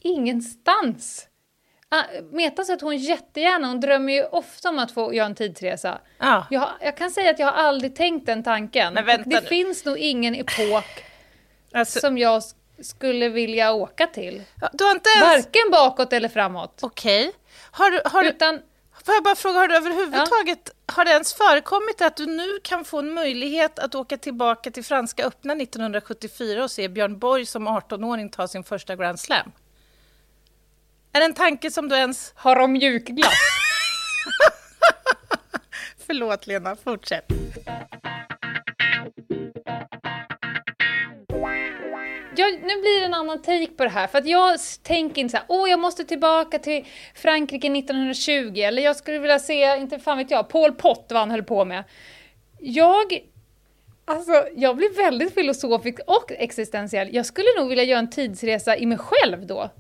ingenstans. 0.03 1.29
Ah, 1.89 2.03
Meta 2.33 2.65
sa 2.65 2.75
att 2.75 2.81
hon 2.81 2.97
jättegärna, 2.97 3.69
hon 3.69 3.81
drömmer 3.81 4.13
ju 4.13 4.25
ofta 4.25 4.69
om 4.69 4.79
att 4.79 4.93
få 4.93 5.15
göra 5.15 5.27
en 5.27 5.35
tidsresa. 5.35 5.99
Ja. 6.19 6.47
Jag, 6.51 6.61
har- 6.61 6.77
jag 6.81 6.97
kan 6.97 7.11
säga 7.11 7.31
att 7.31 7.39
jag 7.39 7.47
har 7.47 7.53
aldrig 7.53 7.97
tänkt 7.97 8.27
den 8.27 8.43
tanken. 8.43 8.95
Det 8.95 9.23
nu. 9.27 9.41
finns 9.41 9.85
nog 9.85 9.99
ingen 9.99 10.35
epok 10.35 10.85
Alltså, 11.73 12.01
som 12.01 12.19
jag 12.19 12.43
skulle 12.83 13.29
vilja 13.29 13.73
åka 13.73 14.07
till. 14.07 14.43
du 14.73 14.85
har 14.85 14.91
inte 14.93 15.11
ens... 15.17 15.47
Varken 15.47 15.71
bakåt 15.73 16.13
eller 16.13 16.29
framåt. 16.29 16.79
Okej. 16.83 17.33
Har, 17.71 17.91
du- 17.91 18.01
har, 18.05 18.23
du- 18.23 18.29
Utan, 18.29 18.61
får 19.09 19.15
jag 19.15 19.25
bara 19.25 19.37
fråga, 19.37 19.59
har 19.59 19.69
du 19.69 19.77
överhuvudtaget, 19.77 20.71
har 20.87 21.05
det 21.05 21.11
ens 21.11 21.35
förekommit 21.35 22.01
att 22.01 22.17
du 22.17 22.27
nu 22.27 22.59
kan 22.63 22.85
få 22.85 22.99
en 22.99 23.15
möjlighet 23.15 23.79
att 23.79 23.95
åka 23.95 24.17
tillbaka 24.17 24.71
till 24.71 24.85
Franska 24.85 25.25
öppna 25.25 25.53
1974 25.53 26.65
och 26.65 26.71
se 26.71 26.89
Björn 26.89 27.19
Borg 27.19 27.47
som 27.47 27.69
18-åring 27.69 28.29
ta 28.29 28.49
sin 28.49 28.65
första 28.65 28.97
Grand 28.97 29.21
Slam? 29.21 29.53
Är 31.13 31.21
det 31.21 31.27
en 31.27 31.35
tanke 31.35 31.71
som 31.71 31.89
du 31.89 31.97
ens... 31.97 32.33
har 32.37 32.57
de 32.57 32.73
mjukglass? 32.73 33.39
Förlåt 36.07 36.47
Lena, 36.47 36.77
fortsätt. 36.77 37.33
Jag, 42.39 42.53
nu 42.53 42.81
blir 42.81 43.01
det 43.01 43.07
en 43.07 43.15
annan 43.15 43.43
take 43.43 43.67
på 43.77 43.85
det 43.85 43.91
här, 43.91 44.07
för 44.07 44.19
att 44.19 44.27
jag 44.27 44.59
tänker 44.83 45.21
inte 45.21 45.33
så 45.33 45.37
här, 45.37 45.47
åh 45.49 45.71
jag 45.71 45.81
måste 45.81 46.05
tillbaka 46.05 46.59
till 46.59 46.85
Frankrike 47.15 47.67
1920, 47.67 48.59
eller 48.59 48.83
jag 48.83 48.97
skulle 48.97 49.19
vilja 49.19 49.39
se, 49.39 49.77
inte 49.77 49.99
fan 49.99 50.19
vet 50.19 50.31
jag, 50.31 50.49
Pol 50.49 50.73
Pot 50.73 51.07
vad 51.09 51.19
han 51.19 51.31
höll 51.31 51.43
på 51.43 51.65
med. 51.65 51.85
Jag, 52.59 53.19
alltså 54.05 54.33
jag 54.57 54.77
blir 54.77 54.97
väldigt 54.97 55.35
filosofisk 55.35 56.01
och 56.07 56.33
existentiell. 56.33 57.15
Jag 57.15 57.27
skulle 57.27 57.49
nog 57.59 57.69
vilja 57.69 57.85
göra 57.85 57.99
en 57.99 58.11
tidsresa 58.11 58.77
i 58.77 58.87
mig 58.87 58.99
själv 58.99 59.47
då. 59.47 59.71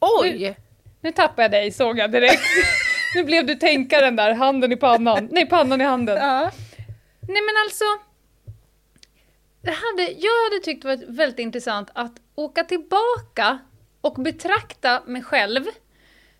Oj! 0.00 0.56
Nu 1.00 1.12
tappade 1.12 1.42
jag 1.42 1.50
dig, 1.50 1.72
såg 1.72 1.98
jag 1.98 2.12
direkt. 2.12 2.42
nu 3.14 3.24
blev 3.24 3.46
du 3.46 3.54
tänkaren 3.54 4.16
där, 4.16 4.34
handen 4.34 4.72
i 4.72 4.76
pannan, 4.76 5.28
nej 5.32 5.46
pannan 5.46 5.80
i 5.80 5.84
handen. 5.84 6.16
Ja. 6.16 6.50
Nej 7.20 7.42
men 7.42 7.54
alltså, 7.64 7.84
hade, 9.72 10.02
jag 10.12 10.44
hade 10.50 10.64
tyckt 10.64 10.82
det 10.82 10.88
varit 10.88 11.08
väldigt 11.08 11.38
intressant 11.38 11.90
att 11.94 12.12
åka 12.34 12.64
tillbaka 12.64 13.58
och 14.00 14.14
betrakta 14.14 15.02
mig 15.06 15.22
själv 15.22 15.64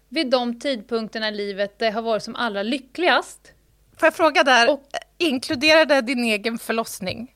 vid 0.09 0.31
de 0.31 0.61
tidpunkterna 0.61 1.29
i 1.29 1.33
livet 1.33 1.79
där 1.79 1.87
jag 1.87 1.93
har 1.95 2.03
varit 2.03 2.23
som 2.23 2.37
allra 2.37 2.63
lyckligast. 2.63 3.53
Får 3.97 4.07
jag 4.07 4.15
fråga 4.15 4.43
där, 4.43 4.71
Och- 4.71 4.83
inkluderar 5.19 5.85
det 5.85 6.01
din 6.01 6.25
egen 6.25 6.59
förlossning? 6.59 7.34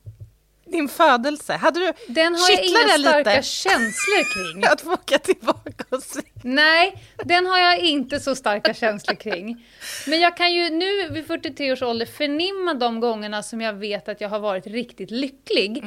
Din 0.71 0.89
födelse? 0.89 1.53
Hade 1.53 1.81
du 1.81 1.93
Den 2.13 2.35
har 2.35 2.51
jag 2.51 2.65
inga 2.65 2.99
starka 2.99 3.31
lite? 3.31 3.43
känslor 3.43 4.53
kring. 4.53 4.65
Att 4.73 4.81
få 4.81 4.93
åka 4.93 5.19
tillbaka 5.19 5.85
och 5.91 6.03
se? 6.03 6.21
Nej, 6.43 7.03
den 7.25 7.47
har 7.47 7.59
jag 7.59 7.79
inte 7.79 8.21
så 8.21 8.35
starka 8.35 8.75
känslor 8.75 9.15
kring. 9.15 9.67
Men 10.07 10.21
jag 10.21 10.37
kan 10.37 10.55
ju 10.55 10.71
nu 10.71 11.09
vid 11.11 11.27
43 11.27 11.73
års 11.73 11.83
ålder 11.83 12.07
förnimma 12.07 12.75
de 12.75 13.01
gångerna 13.01 13.43
som 13.43 13.61
jag 13.61 13.73
vet 13.73 14.09
att 14.09 14.21
jag 14.21 14.29
har 14.29 14.41
varit 14.41 14.67
riktigt 14.67 15.11
lycklig. 15.11 15.83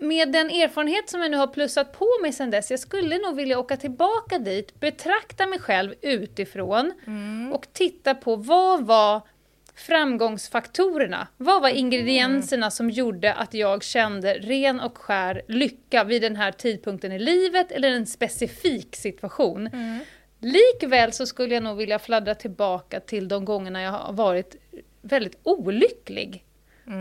Med 0.00 0.32
den 0.32 0.50
erfarenhet 0.50 1.10
som 1.10 1.20
jag 1.22 1.30
nu 1.30 1.36
har 1.36 1.46
plussat 1.46 1.98
på 1.98 2.06
mig 2.22 2.32
sedan 2.32 2.50
dess, 2.50 2.70
jag 2.70 2.80
skulle 2.80 3.18
nog 3.18 3.36
vilja 3.36 3.58
åka 3.58 3.76
tillbaka 3.76 4.38
dit, 4.38 4.80
betrakta 4.80 5.46
mig 5.46 5.58
själv 5.58 5.94
utifrån 6.02 6.92
och 7.54 7.66
titta 7.72 8.14
på 8.14 8.36
vad 8.36 8.86
var 8.86 9.22
framgångsfaktorerna? 9.78 11.28
Vad 11.36 11.62
var 11.62 11.68
ingredienserna 11.68 12.70
som 12.70 12.90
gjorde 12.90 13.34
att 13.34 13.54
jag 13.54 13.82
kände 13.82 14.34
ren 14.34 14.80
och 14.80 14.98
skär 14.98 15.42
lycka 15.48 16.04
vid 16.04 16.22
den 16.22 16.36
här 16.36 16.52
tidpunkten 16.52 17.12
i 17.12 17.18
livet 17.18 17.72
eller 17.72 17.90
en 17.90 18.06
specifik 18.06 18.96
situation? 18.96 19.70
Likväl 20.40 21.12
så 21.12 21.26
skulle 21.26 21.54
jag 21.54 21.62
nog 21.62 21.76
vilja 21.76 21.98
fladdra 21.98 22.34
tillbaka 22.34 23.00
till 23.00 23.28
de 23.28 23.44
gångerna 23.44 23.82
jag 23.82 23.92
har 23.92 24.12
varit 24.12 24.56
väldigt 25.02 25.38
olycklig. 25.42 26.44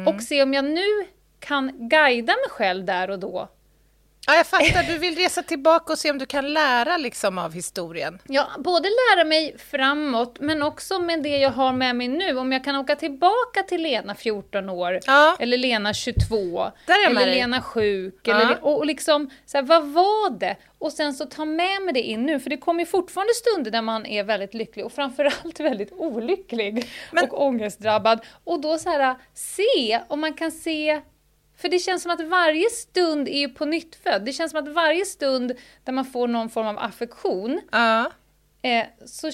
Och 0.07 0.21
se 0.21 0.43
om 0.43 0.53
jag 0.53 0.65
nu 0.65 1.05
kan 1.39 1.89
guida 1.89 2.33
mig 2.33 2.49
själv 2.49 2.85
där 2.85 3.09
och 3.09 3.19
då. 3.19 3.49
Ja, 4.29 4.35
jag 4.35 4.47
fattar. 4.47 4.83
Du 4.83 4.97
vill 4.97 5.15
resa 5.15 5.43
tillbaka 5.43 5.93
och 5.93 5.99
se 5.99 6.11
om 6.11 6.17
du 6.17 6.25
kan 6.25 6.53
lära 6.53 6.97
liksom 6.97 7.37
av 7.37 7.53
historien. 7.53 8.19
Ja, 8.27 8.47
både 8.57 8.89
lära 8.89 9.23
mig 9.25 9.55
framåt, 9.71 10.37
men 10.39 10.63
också 10.63 10.99
med 10.99 11.23
det 11.23 11.37
jag 11.37 11.49
har 11.49 11.73
med 11.73 11.95
mig 11.95 12.07
nu. 12.07 12.37
Om 12.37 12.51
jag 12.51 12.63
kan 12.63 12.75
åka 12.75 12.95
tillbaka 12.95 13.63
till 13.67 13.81
Lena 13.81 14.15
14 14.15 14.69
år, 14.69 14.99
Ja. 15.05 15.35
eller 15.39 15.57
Lena 15.57 15.93
22, 15.93 16.71
Där 16.85 16.93
är 16.99 17.03
jag 17.03 17.13
med 17.13 17.21
eller 17.23 17.31
dig. 17.31 17.35
Lena 17.41 17.61
sjuk, 17.61 18.19
Ja. 18.23 18.41
eller, 18.41 18.63
och 18.65 18.77
och 18.77 18.85
liksom, 18.85 19.29
så 19.45 19.57
här, 19.57 19.63
vad 19.63 19.87
var 19.87 20.29
det? 20.39 20.55
Och 20.79 20.91
sen 20.91 21.13
så 21.13 21.25
ta 21.25 21.45
med 21.45 21.81
mig 21.81 21.93
det 21.93 22.01
in 22.01 22.25
nu, 22.25 22.39
för 22.39 22.49
det 22.49 22.57
kommer 22.57 22.79
ju 22.79 22.85
fortfarande 22.85 23.33
stunder 23.33 23.71
där 23.71 23.81
man 23.81 24.05
är 24.05 24.23
väldigt 24.23 24.53
lycklig 24.53 24.85
och 24.85 24.91
framförallt 24.91 25.59
väldigt 25.59 25.91
olycklig 25.91 26.89
Men- 27.11 27.29
och 27.29 27.45
ångestdrabbad. 27.45 28.19
Och 28.43 28.61
då 28.61 28.77
så 28.77 28.89
här, 28.89 29.15
se 29.33 29.99
om 30.07 30.19
man 30.21 30.33
kan 30.33 30.51
se 30.51 31.01
för 31.57 31.69
det 31.69 31.79
känns 31.79 32.03
som 32.03 32.11
att 32.11 32.21
varje 32.21 32.69
stund 32.69 33.27
är 33.27 33.39
ju 33.39 33.49
på 33.49 33.65
nytt 33.65 33.95
född. 33.95 34.25
Det 34.25 34.33
känns 34.33 34.51
som 34.51 34.59
att 34.63 34.73
varje 34.73 35.05
stund 35.05 35.53
där 35.83 35.93
man 35.93 36.05
får 36.05 36.27
någon 36.27 36.49
form 36.49 36.67
av 36.67 36.79
affektion 36.79 37.61
Ja. 37.71 38.11
eh, 38.61 38.85
så, 39.05 39.29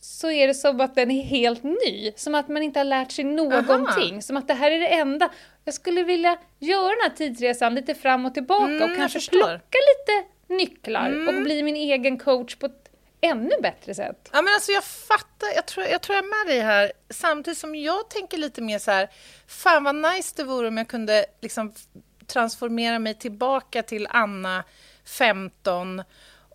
så 0.00 0.30
är 0.30 0.46
det 0.46 0.54
som 0.54 0.80
att 0.80 0.94
den 0.94 1.10
är 1.10 1.22
helt 1.22 1.62
ny. 1.62 2.12
Som 2.16 2.34
att 2.34 2.48
man 2.48 2.62
inte 2.62 2.80
har 2.80 2.84
lärt 2.84 3.12
sig 3.12 3.24
någonting. 3.24 4.22
Som 4.22 4.36
att 4.36 4.48
det 4.48 4.54
här 4.54 4.70
är 4.70 4.80
det 4.80 4.88
enda. 4.88 5.30
Jag 5.64 5.74
skulle 5.74 6.02
vilja 6.02 6.38
göra 6.58 6.88
den 6.88 7.02
här 7.02 7.16
tidsresan 7.16 7.74
lite 7.74 7.94
fram 7.94 8.26
och 8.26 8.34
tillbaka 8.34 8.64
Mm, 8.72 8.90
och 8.90 8.96
kanske 8.96 9.30
plocka 9.30 9.78
lite 9.88 10.28
nycklar 10.54 11.28
och 11.28 11.42
bli 11.42 11.62
min 11.62 11.76
egen 11.76 12.18
coach 12.18 12.56
på 12.56 12.66
ett 12.66 12.87
ännu 13.20 13.50
bättre 13.62 13.94
sätt. 13.94 14.28
Ja, 14.32 14.42
men 14.42 14.54
alltså 14.54 14.72
jag 14.72 14.84
fattar, 14.84 15.48
jag 15.54 15.66
tror, 15.66 15.86
jag 15.86 16.02
tror 16.02 16.16
jag 16.16 16.24
är 16.24 16.46
med 16.46 16.54
dig 16.54 16.64
här. 16.64 16.92
Samtidigt 17.10 17.58
som 17.58 17.74
jag 17.74 18.10
tänker 18.10 18.38
lite 18.38 18.62
mer 18.62 18.78
så 18.78 18.90
här, 18.90 19.08
fan 19.46 19.84
vad 19.84 19.94
nice 19.94 20.34
det 20.36 20.44
vore 20.44 20.68
om 20.68 20.76
jag 20.76 20.88
kunde 20.88 21.26
liksom 21.40 21.72
transformera 22.26 22.98
mig 22.98 23.14
tillbaka 23.14 23.82
till 23.82 24.06
Anna, 24.10 24.64
15, 25.04 26.02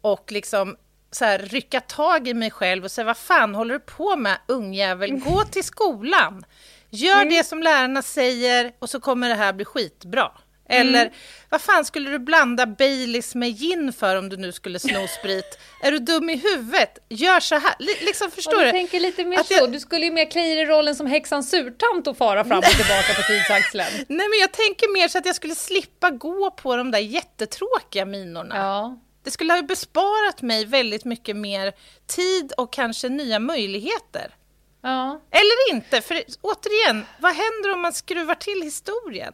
och 0.02 0.32
liksom 0.32 0.78
så 1.12 1.26
här, 1.26 1.40
rycka 1.40 1.82
tag 1.82 2.28
i 2.28 2.34
mig 2.34 2.52
själv 2.52 2.84
och 2.84 2.92
säga 2.92 3.06
vad 3.06 3.18
fan 3.18 3.56
håller 3.56 3.74
du 3.74 3.80
på 3.80 4.16
med 4.16 4.38
ungjävel? 4.48 5.12
Gå 5.26 5.44
till 5.44 5.64
skolan! 5.64 6.46
Gör 6.90 7.26
det 7.26 7.44
som 7.44 7.64
lärarna 7.64 8.02
säger 8.02 8.74
och 8.80 8.90
så 8.90 9.00
kommer 9.00 9.30
det 9.30 9.36
här 9.36 9.54
bli 9.54 9.66
skitbra. 9.66 10.32
Eller 10.74 11.02
mm. 11.02 11.14
vad 11.50 11.62
fan 11.62 11.86
skulle 11.86 12.10
du 12.10 12.20
blanda 12.20 12.66
Baileys 12.66 13.36
med 13.36 13.58
gin 13.58 13.94
för 13.94 14.16
om 14.16 14.30
du 14.30 14.38
nu 14.38 14.52
skulle 14.52 14.80
sno 14.80 15.08
sprit? 15.08 15.60
är 15.84 15.92
du 15.92 16.00
dum 16.00 16.30
i 16.30 16.36
huvudet? 16.36 16.98
Gör 17.10 17.40
så 17.40 17.56
här. 17.56 17.76
L 17.80 17.88
liksom, 18.02 18.32
förstår 18.32 18.58
du? 18.58 18.64
Jag 18.64 18.72
tänker 18.72 19.00
lite 19.00 19.26
mer 19.26 19.44
så. 19.44 19.54
Jag... 19.54 19.72
Du 19.72 19.80
skulle 19.80 20.06
ju 20.06 20.12
mer 20.12 20.32
klä 20.32 20.42
i 20.42 20.66
rollen 20.66 20.96
som 20.96 21.08
häxan 21.08 21.44
Surtant 21.44 22.08
och 22.08 22.18
fara 22.18 22.44
fram 22.44 22.58
och 22.58 22.64
tillbaka 22.64 23.14
på 23.16 23.22
tidsaxeln. 23.22 23.86
Nej, 24.08 24.28
men 24.30 24.40
jag 24.40 24.52
tänker 24.52 24.94
mer 24.94 25.08
så 25.08 25.18
att 25.18 25.26
jag 25.26 25.36
skulle 25.36 25.56
slippa 25.56 26.10
gå 26.10 26.52
på 26.52 26.76
de 26.76 26.92
där 26.92 27.00
jättetråkiga 27.00 28.06
minorna. 28.06 28.56
Ja. 28.56 29.00
Det 29.24 29.32
skulle 29.32 29.54
ha 29.54 29.62
besparat 29.62 30.42
mig 30.42 30.66
väldigt 30.66 31.06
mycket 31.06 31.36
mer 31.36 31.74
tid 32.08 32.54
och 32.58 32.74
kanske 32.74 33.10
nya 33.10 33.40
möjligheter. 33.40 34.36
Ja. 34.82 35.22
Eller 35.32 35.76
inte, 35.76 36.02
för 36.02 36.24
återigen, 36.42 37.06
vad 37.20 37.32
händer 37.32 37.74
om 37.74 37.82
man 37.82 37.94
skruvar 37.94 38.36
till 38.36 38.62
historien? 38.62 39.34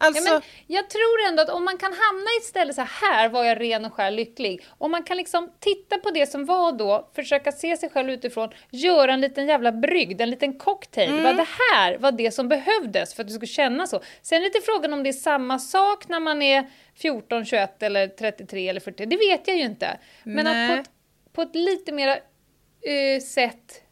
Alltså... 0.00 0.28
Ja, 0.28 0.32
men 0.32 0.42
jag 0.66 0.90
tror 0.90 1.26
ändå 1.28 1.42
att 1.42 1.48
om 1.48 1.64
man 1.64 1.78
kan 1.78 1.92
hamna 1.92 2.30
i 2.30 2.36
ett 2.40 2.44
ställe 2.44 2.72
så 2.74 2.82
här 2.82 3.28
var 3.28 3.44
jag 3.44 3.60
ren 3.60 3.84
och 3.84 3.92
skär 3.92 4.10
lycklig. 4.10 4.66
Om 4.78 4.90
man 4.90 5.02
kan 5.02 5.16
liksom 5.16 5.50
titta 5.60 5.98
på 5.98 6.10
det 6.10 6.26
som 6.26 6.44
var 6.44 6.72
då, 6.72 7.10
försöka 7.14 7.52
se 7.52 7.76
sig 7.76 7.90
själv 7.90 8.10
utifrån, 8.10 8.50
göra 8.70 9.12
en 9.12 9.20
liten 9.20 9.46
jävla 9.46 9.72
brygd, 9.72 10.20
en 10.20 10.30
liten 10.30 10.58
cocktail. 10.58 11.10
Mm. 11.10 11.36
det 11.36 11.46
här 11.72 11.98
var 11.98 12.12
det 12.12 12.30
som 12.30 12.48
behövdes 12.48 13.14
för 13.14 13.22
att 13.22 13.28
du 13.28 13.34
skulle 13.34 13.46
känna 13.46 13.86
så. 13.86 14.00
Sen 14.22 14.42
är 14.42 14.50
det 14.52 14.60
frågan 14.64 14.92
om 14.92 15.02
det 15.02 15.10
är 15.10 15.12
samma 15.12 15.58
sak 15.58 16.08
när 16.08 16.20
man 16.20 16.42
är 16.42 16.70
14, 16.94 17.44
21 17.44 17.82
eller 17.82 18.08
33 18.08 18.68
eller 18.68 18.80
40. 18.80 19.06
Det 19.06 19.16
vet 19.16 19.48
jag 19.48 19.56
ju 19.56 19.62
inte. 19.62 19.98
Men 20.24 20.44
Nej. 20.44 20.64
att 20.64 20.76
på 20.76 20.80
ett, 20.80 20.90
på 21.32 21.42
ett 21.42 21.54
lite 21.54 21.92
mera 21.92 22.16
uh, 22.16 23.20
sätt 23.20 23.82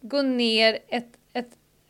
gå 0.00 0.22
ner 0.22 0.78
ett, 0.88 1.12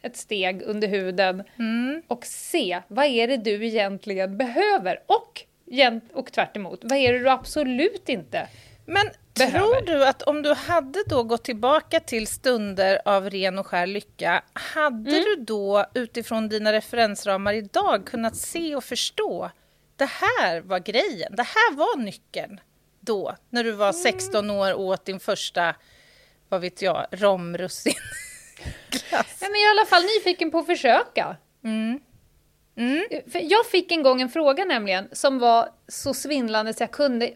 ett, 0.07 0.17
steg 0.17 0.63
under 0.63 0.89
huden 0.89 1.43
mm. 1.59 2.03
och 2.09 2.27
se 2.27 2.83
vad 2.89 3.05
är 3.05 3.29
det 3.29 3.37
du 3.37 3.67
egentligen 3.67 4.39
behöver 4.39 5.03
och, 5.07 5.43
och 6.13 6.33
tvärt 6.33 6.57
emot, 6.57 6.81
vad 6.83 6.99
är 6.99 7.13
det 7.13 7.19
du 7.19 7.29
absolut 7.29 8.09
inte 8.09 8.49
Men 8.87 9.07
behöver? 9.35 9.59
tror 9.59 9.87
du 9.87 10.07
att 10.07 10.23
om 10.23 10.43
du 10.43 10.55
hade 10.55 11.05
då 11.07 11.23
gått 11.23 11.45
tillbaka 11.45 12.01
till 12.01 12.27
stunder 12.27 13.01
av 13.05 13.31
ren 13.31 13.59
och 13.59 13.67
skär 13.67 13.87
lycka, 13.87 14.43
hade 14.53 15.11
mm. 15.11 15.25
du 15.25 15.45
då 15.45 15.87
utifrån 15.95 16.49
dina 16.49 16.73
referensramar 16.73 17.53
idag 17.53 18.07
kunnat 18.07 18.37
se 18.37 18.77
och 18.77 18.85
förstå 18.85 19.51
det 19.97 20.11
här 20.11 20.61
var 20.61 20.79
grejen, 20.79 21.37
det 21.37 21.43
här 21.43 21.75
var 21.75 21.99
nyckeln 21.99 22.61
då, 23.01 23.37
när 23.51 23.65
du 23.65 23.73
var 23.73 23.93
16 23.93 24.45
mm. 24.45 24.57
år 24.57 24.75
och 24.75 24.85
åt 24.85 25.05
din 25.05 25.21
första 25.21 25.75
vad 26.49 26.61
vet 26.61 26.83
jag, 26.83 27.07
romrussin. 27.11 27.95
Nej, 29.13 29.51
men 29.51 29.61
jag 29.61 29.71
är 29.71 29.77
i 29.77 29.79
alla 29.79 29.87
fall 29.87 30.03
nyfiken 30.03 30.51
på 30.51 30.59
att 30.59 30.67
försöka. 30.67 31.37
Mm. 31.65 32.01
Mm. 32.77 33.05
Jag 33.33 33.67
fick 33.67 33.93
en 33.93 34.03
gång 34.03 34.21
en 34.21 34.29
fråga 34.29 34.65
nämligen 34.65 35.09
som 35.13 35.39
var 35.39 35.69
så 35.89 36.15
svindlande 36.15 36.75
så 36.75 36.83
jag 36.83 36.91
kunde 36.91 37.33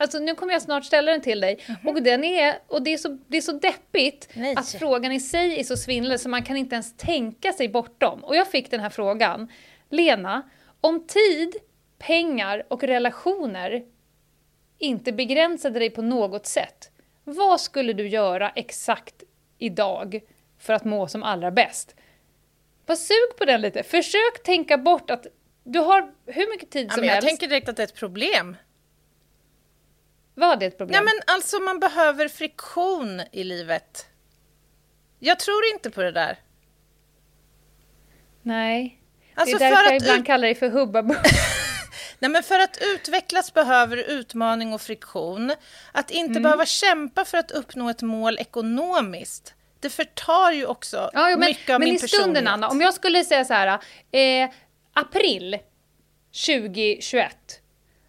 Alltså 0.00 0.18
nu 0.18 0.34
kommer 0.34 0.52
jag 0.52 0.62
snart 0.62 0.84
ställa 0.84 1.12
den 1.12 1.20
till 1.20 1.40
dig. 1.40 1.60
Mm. 1.66 1.96
Och, 1.96 2.02
den 2.02 2.24
är, 2.24 2.58
och 2.66 2.82
det, 2.82 2.92
är 2.92 2.98
så, 2.98 3.18
det 3.26 3.36
är 3.36 3.40
så 3.40 3.52
deppigt 3.52 4.28
Nej. 4.34 4.54
att 4.56 4.72
frågan 4.72 5.12
i 5.12 5.20
sig 5.20 5.60
är 5.60 5.64
så 5.64 5.76
svindlande 5.76 6.18
så 6.18 6.28
man 6.28 6.42
kan 6.42 6.56
inte 6.56 6.74
ens 6.74 6.96
tänka 6.96 7.52
sig 7.52 7.68
bortom. 7.68 8.24
Och 8.24 8.36
jag 8.36 8.50
fick 8.50 8.70
den 8.70 8.80
här 8.80 8.90
frågan. 8.90 9.48
Lena, 9.90 10.50
om 10.80 11.06
tid, 11.06 11.56
pengar 11.98 12.66
och 12.68 12.82
relationer 12.82 13.84
inte 14.78 15.12
begränsade 15.12 15.78
dig 15.78 15.90
på 15.90 16.02
något 16.02 16.46
sätt, 16.46 16.90
vad 17.24 17.60
skulle 17.60 17.92
du 17.92 18.08
göra 18.08 18.50
exakt 18.50 19.22
idag 19.58 20.20
för 20.58 20.72
att 20.72 20.84
må 20.84 21.08
som 21.08 21.22
allra 21.22 21.50
bäst? 21.50 21.94
Var 22.86 22.96
sug 22.96 23.36
på 23.38 23.44
den 23.44 23.60
lite. 23.60 23.82
Försök 23.82 24.42
tänka 24.44 24.78
bort 24.78 25.10
att 25.10 25.26
du 25.64 25.78
har 25.78 26.12
hur 26.26 26.50
mycket 26.50 26.70
tid 26.70 26.92
som 26.92 27.04
ja, 27.04 27.12
helst. 27.12 27.24
Jag 27.24 27.30
tänker 27.30 27.48
direkt 27.48 27.68
att 27.68 27.76
det 27.76 27.82
är 27.82 27.86
ett 27.86 27.94
problem. 27.94 28.56
Vad 30.34 30.62
är 30.62 30.66
ett 30.66 30.78
problem? 30.78 30.94
Ja, 30.94 31.02
men 31.02 31.34
alltså 31.34 31.58
man 31.58 31.80
behöver 31.80 32.28
friktion 32.28 33.22
i 33.32 33.44
livet. 33.44 34.06
Jag 35.18 35.38
tror 35.38 35.64
inte 35.74 35.90
på 35.90 36.02
det 36.02 36.12
där. 36.12 36.38
Nej. 38.42 39.00
Alltså 39.34 39.58
det 39.58 39.64
är 39.64 39.70
därför 39.70 39.84
jag 39.84 40.02
ibland 40.02 40.26
kallar 40.26 40.42
dig 40.42 40.54
för 40.54 40.68
hubba 40.68 41.02
Nej, 42.18 42.30
men 42.30 42.42
för 42.42 42.58
att 42.58 42.78
utvecklas 42.94 43.54
behöver 43.54 43.96
utmaning 43.96 44.72
och 44.72 44.80
friktion. 44.80 45.54
Att 45.92 46.10
inte 46.10 46.30
mm. 46.30 46.42
behöva 46.42 46.66
kämpa 46.66 47.24
för 47.24 47.38
att 47.38 47.50
uppnå 47.50 47.90
ett 47.90 48.02
mål 48.02 48.38
ekonomiskt, 48.38 49.54
det 49.80 49.90
förtar 49.90 50.52
ju 50.52 50.66
också 50.66 51.10
ja, 51.12 51.28
men, 51.28 51.40
mycket 51.40 51.70
av 51.70 51.80
men 51.80 51.88
min 51.88 51.98
personlighet. 51.98 52.26
Men 52.26 52.32
i 52.32 52.34
stunden, 52.34 52.48
Anna, 52.48 52.68
om 52.68 52.80
jag 52.80 52.94
skulle 52.94 53.24
säga 53.24 53.44
så 53.44 53.54
här, 53.54 53.78
eh, 54.12 54.50
april 54.92 55.58
2021, 56.46 57.60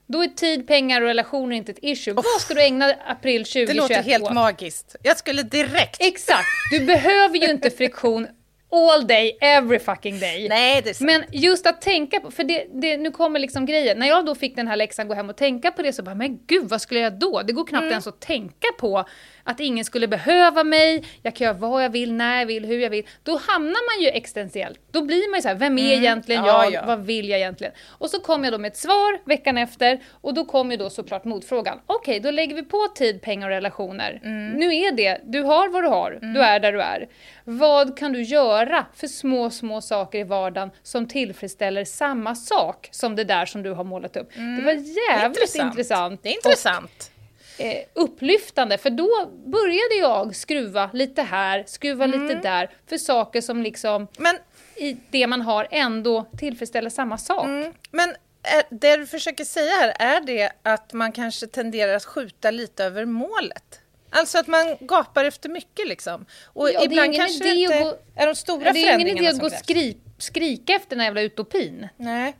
då 0.08 0.24
är 0.24 0.28
tid, 0.28 0.68
pengar 0.68 1.02
och 1.02 1.08
relationer 1.08 1.56
inte 1.56 1.72
ett 1.72 1.80
issue. 1.82 2.14
Oh. 2.14 2.16
Vad 2.16 2.42
ska 2.42 2.54
du 2.54 2.62
ägna 2.62 2.94
april 3.08 3.42
2021 3.46 3.68
Det 3.68 3.74
låter 3.74 4.04
helt 4.04 4.24
åt? 4.24 4.34
magiskt. 4.34 4.96
Jag 5.04 5.18
skulle 5.18 5.44
direkt... 5.44 5.98
Exakt! 6.00 6.48
Du 6.72 6.86
behöver 6.86 7.38
ju 7.38 7.50
inte 7.50 7.70
friktion 7.70 8.28
all 8.72 9.08
day, 9.08 9.38
every 9.42 9.80
fucking 9.80 10.20
day. 10.20 10.50
Nej, 10.50 10.82
det 10.82 10.90
är 10.90 10.94
sant. 10.94 11.06
Men 11.06 11.24
just 11.42 11.68
att 11.68 11.82
tänka 11.82 12.20
på, 12.20 12.32
för 12.32 12.44
det, 12.44 12.66
det, 12.74 12.98
nu 12.98 13.12
kommer 13.12 13.40
liksom 13.40 13.66
grejen. 13.66 14.00
När 14.00 14.08
jag 14.08 14.26
då 14.26 14.36
fick 14.36 14.56
den 14.56 14.68
här 14.68 14.76
läxan 14.76 15.08
gå 15.08 15.14
hem 15.14 15.30
och 15.30 15.38
tänka 15.38 15.72
på 15.72 15.82
det 15.82 15.94
så 15.94 16.04
bara, 16.04 16.16
men 16.16 16.40
gud 16.48 16.70
vad 16.70 16.82
skulle 16.82 17.00
jag 17.00 17.20
då? 17.20 17.42
Det 17.42 17.54
går 17.54 17.68
knappt 17.68 17.82
mm. 17.82 17.92
ens 17.92 18.08
att 18.08 18.20
tänka 18.22 18.68
på 18.80 19.06
att 19.50 19.60
ingen 19.60 19.86
skulle 19.86 20.08
behöva 20.08 20.64
mig, 20.64 21.04
jag 21.22 21.36
kan 21.36 21.46
göra 21.46 21.58
vad 21.58 21.84
jag 21.84 21.90
vill, 21.90 22.14
när 22.14 22.40
jag 22.40 22.46
vill, 22.46 22.66
hur 22.66 22.80
jag 22.80 22.90
vill. 22.90 23.08
Då 23.24 23.38
hamnar 23.38 23.98
man 23.98 24.04
ju 24.04 24.10
existentiellt. 24.10 24.80
Då 24.92 25.02
blir 25.02 25.32
man 25.32 25.38
ju 25.38 25.42
så 25.42 25.48
här, 25.48 25.56
vem 25.56 25.78
är 25.78 25.84
mm. 25.94 26.04
egentligen 26.04 26.46
ja, 26.46 26.64
jag? 26.64 26.74
Ja. 26.74 26.84
Vad 26.86 27.06
vill 27.06 27.30
jag 27.30 27.40
egentligen? 27.40 27.74
Och 27.88 28.10
så 28.10 28.20
kom 28.20 28.44
jag 28.44 28.54
då 28.54 28.58
med 28.58 28.70
ett 28.70 28.78
svar 28.78 29.28
veckan 29.28 29.58
efter 29.58 30.00
och 30.22 30.34
då 30.34 30.46
kom 30.46 30.72
ju 30.72 30.78
då 30.78 30.90
såklart 30.90 31.26
motfrågan. 31.26 31.80
Okej, 31.86 32.12
okay, 32.12 32.20
då 32.20 32.32
lägger 32.32 32.56
vi 32.56 32.64
på 32.64 32.88
tid, 32.96 33.22
pengar 33.22 33.48
och 33.48 33.52
relationer. 33.52 34.22
Mm. 34.24 34.54
Nu 34.54 34.76
är 34.76 34.92
det, 34.92 35.22
du 35.24 35.42
har 35.42 35.70
vad 35.70 35.84
du 35.84 35.88
har, 35.88 36.12
mm. 36.12 36.34
du 36.34 36.42
är 36.42 36.60
där 36.60 36.72
du 36.72 36.82
är. 36.82 37.08
Vad 37.44 37.98
kan 37.98 38.14
du 38.14 38.22
göra 38.22 38.86
för 38.96 39.08
små, 39.08 39.50
små 39.50 39.82
saker 39.82 40.20
i 40.20 40.24
vardagen 40.24 40.72
som 40.84 41.08
tillfredsställer 41.08 41.86
samma 41.86 42.36
sak 42.36 42.90
som 42.92 43.16
det 43.16 43.24
där 43.24 43.46
som 43.46 43.64
du 43.64 43.72
har 43.72 43.84
målat 43.84 44.18
upp? 44.18 44.30
Det 44.34 44.64
var 44.66 44.72
mm. 44.72 44.84
jävligt 45.10 45.38
intressant. 45.38 45.72
intressant. 45.72 46.24
Det 46.24 46.30
är 46.30 46.34
intressant. 46.34 47.12
Och, 47.14 47.19
eh, 47.60 47.84
upplyftande 47.94 48.78
för 48.78 48.90
då 48.90 49.32
började 49.46 49.96
jag 50.00 50.36
skruva 50.36 50.90
lite 50.94 51.22
här, 51.22 51.64
skruva 51.68 52.06
mm. 52.06 52.22
lite 52.22 52.42
där 52.42 52.70
för 52.88 52.98
saker 52.98 53.42
som 53.42 53.64
liksom 53.64 54.08
Men, 54.18 54.38
i 54.76 54.98
det 55.10 55.28
man 55.28 55.42
har 55.42 55.68
ändå 55.72 56.26
tillfredsställer 56.38 56.90
samma 56.90 57.18
sak. 57.18 57.46
Mm. 57.46 57.74
Men 57.92 58.10
är, 58.44 58.64
det 58.70 58.98
du 58.98 59.06
försöker 59.08 59.46
säga 59.46 59.72
här, 59.72 59.94
är 60.00 60.22
det 60.22 60.52
att 60.64 60.94
man 60.94 61.12
kanske 61.12 61.48
tenderar 61.48 61.94
att 61.94 62.06
skjuta 62.06 62.52
lite 62.52 62.84
över 62.84 63.06
målet? 63.06 63.82
Alltså 64.10 64.38
att 64.38 64.48
man 64.48 64.78
gapar 64.80 65.26
efter 65.26 65.50
mycket 65.50 65.88
liksom. 65.88 66.26
Och 66.46 66.70
ja, 66.70 66.84
ibland 66.84 67.16
kanske 67.16 67.44
det 67.44 67.56
inte 67.56 67.84
gå, 67.84 67.94
är 68.16 68.28
de 68.28 68.36
stora 68.36 68.72
Det 68.72 68.80
är 68.80 69.00
ingen 69.00 69.18
idé 69.18 69.28
att 69.28 69.40
gå 69.40 69.46
och 69.46 69.52
skri, 69.52 69.98
skrika 70.18 70.74
efter 70.74 70.90
den 70.90 71.00
här 71.00 71.08
jävla 71.08 71.22
utopin. 71.22 71.88
Nej. 71.98 72.36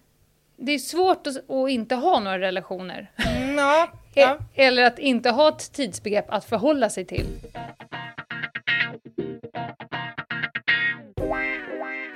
Det 0.58 0.72
är 0.72 0.80
svårt 0.80 1.28
att, 1.28 1.50
att 1.50 1.70
inte 1.70 1.96
ha 1.96 2.20
några 2.20 2.40
relationer. 2.40 3.12
Mm, 3.18 3.49
ja, 3.60 3.92
ja. 4.14 4.38
Eller 4.56 4.84
att 4.84 5.00
inte 5.00 5.30
ha 5.30 5.50
ett 5.50 5.74
tidsbegrepp 5.74 6.26
att 6.30 6.46
förhålla 6.46 6.90
sig 6.90 7.06
till. 7.06 7.26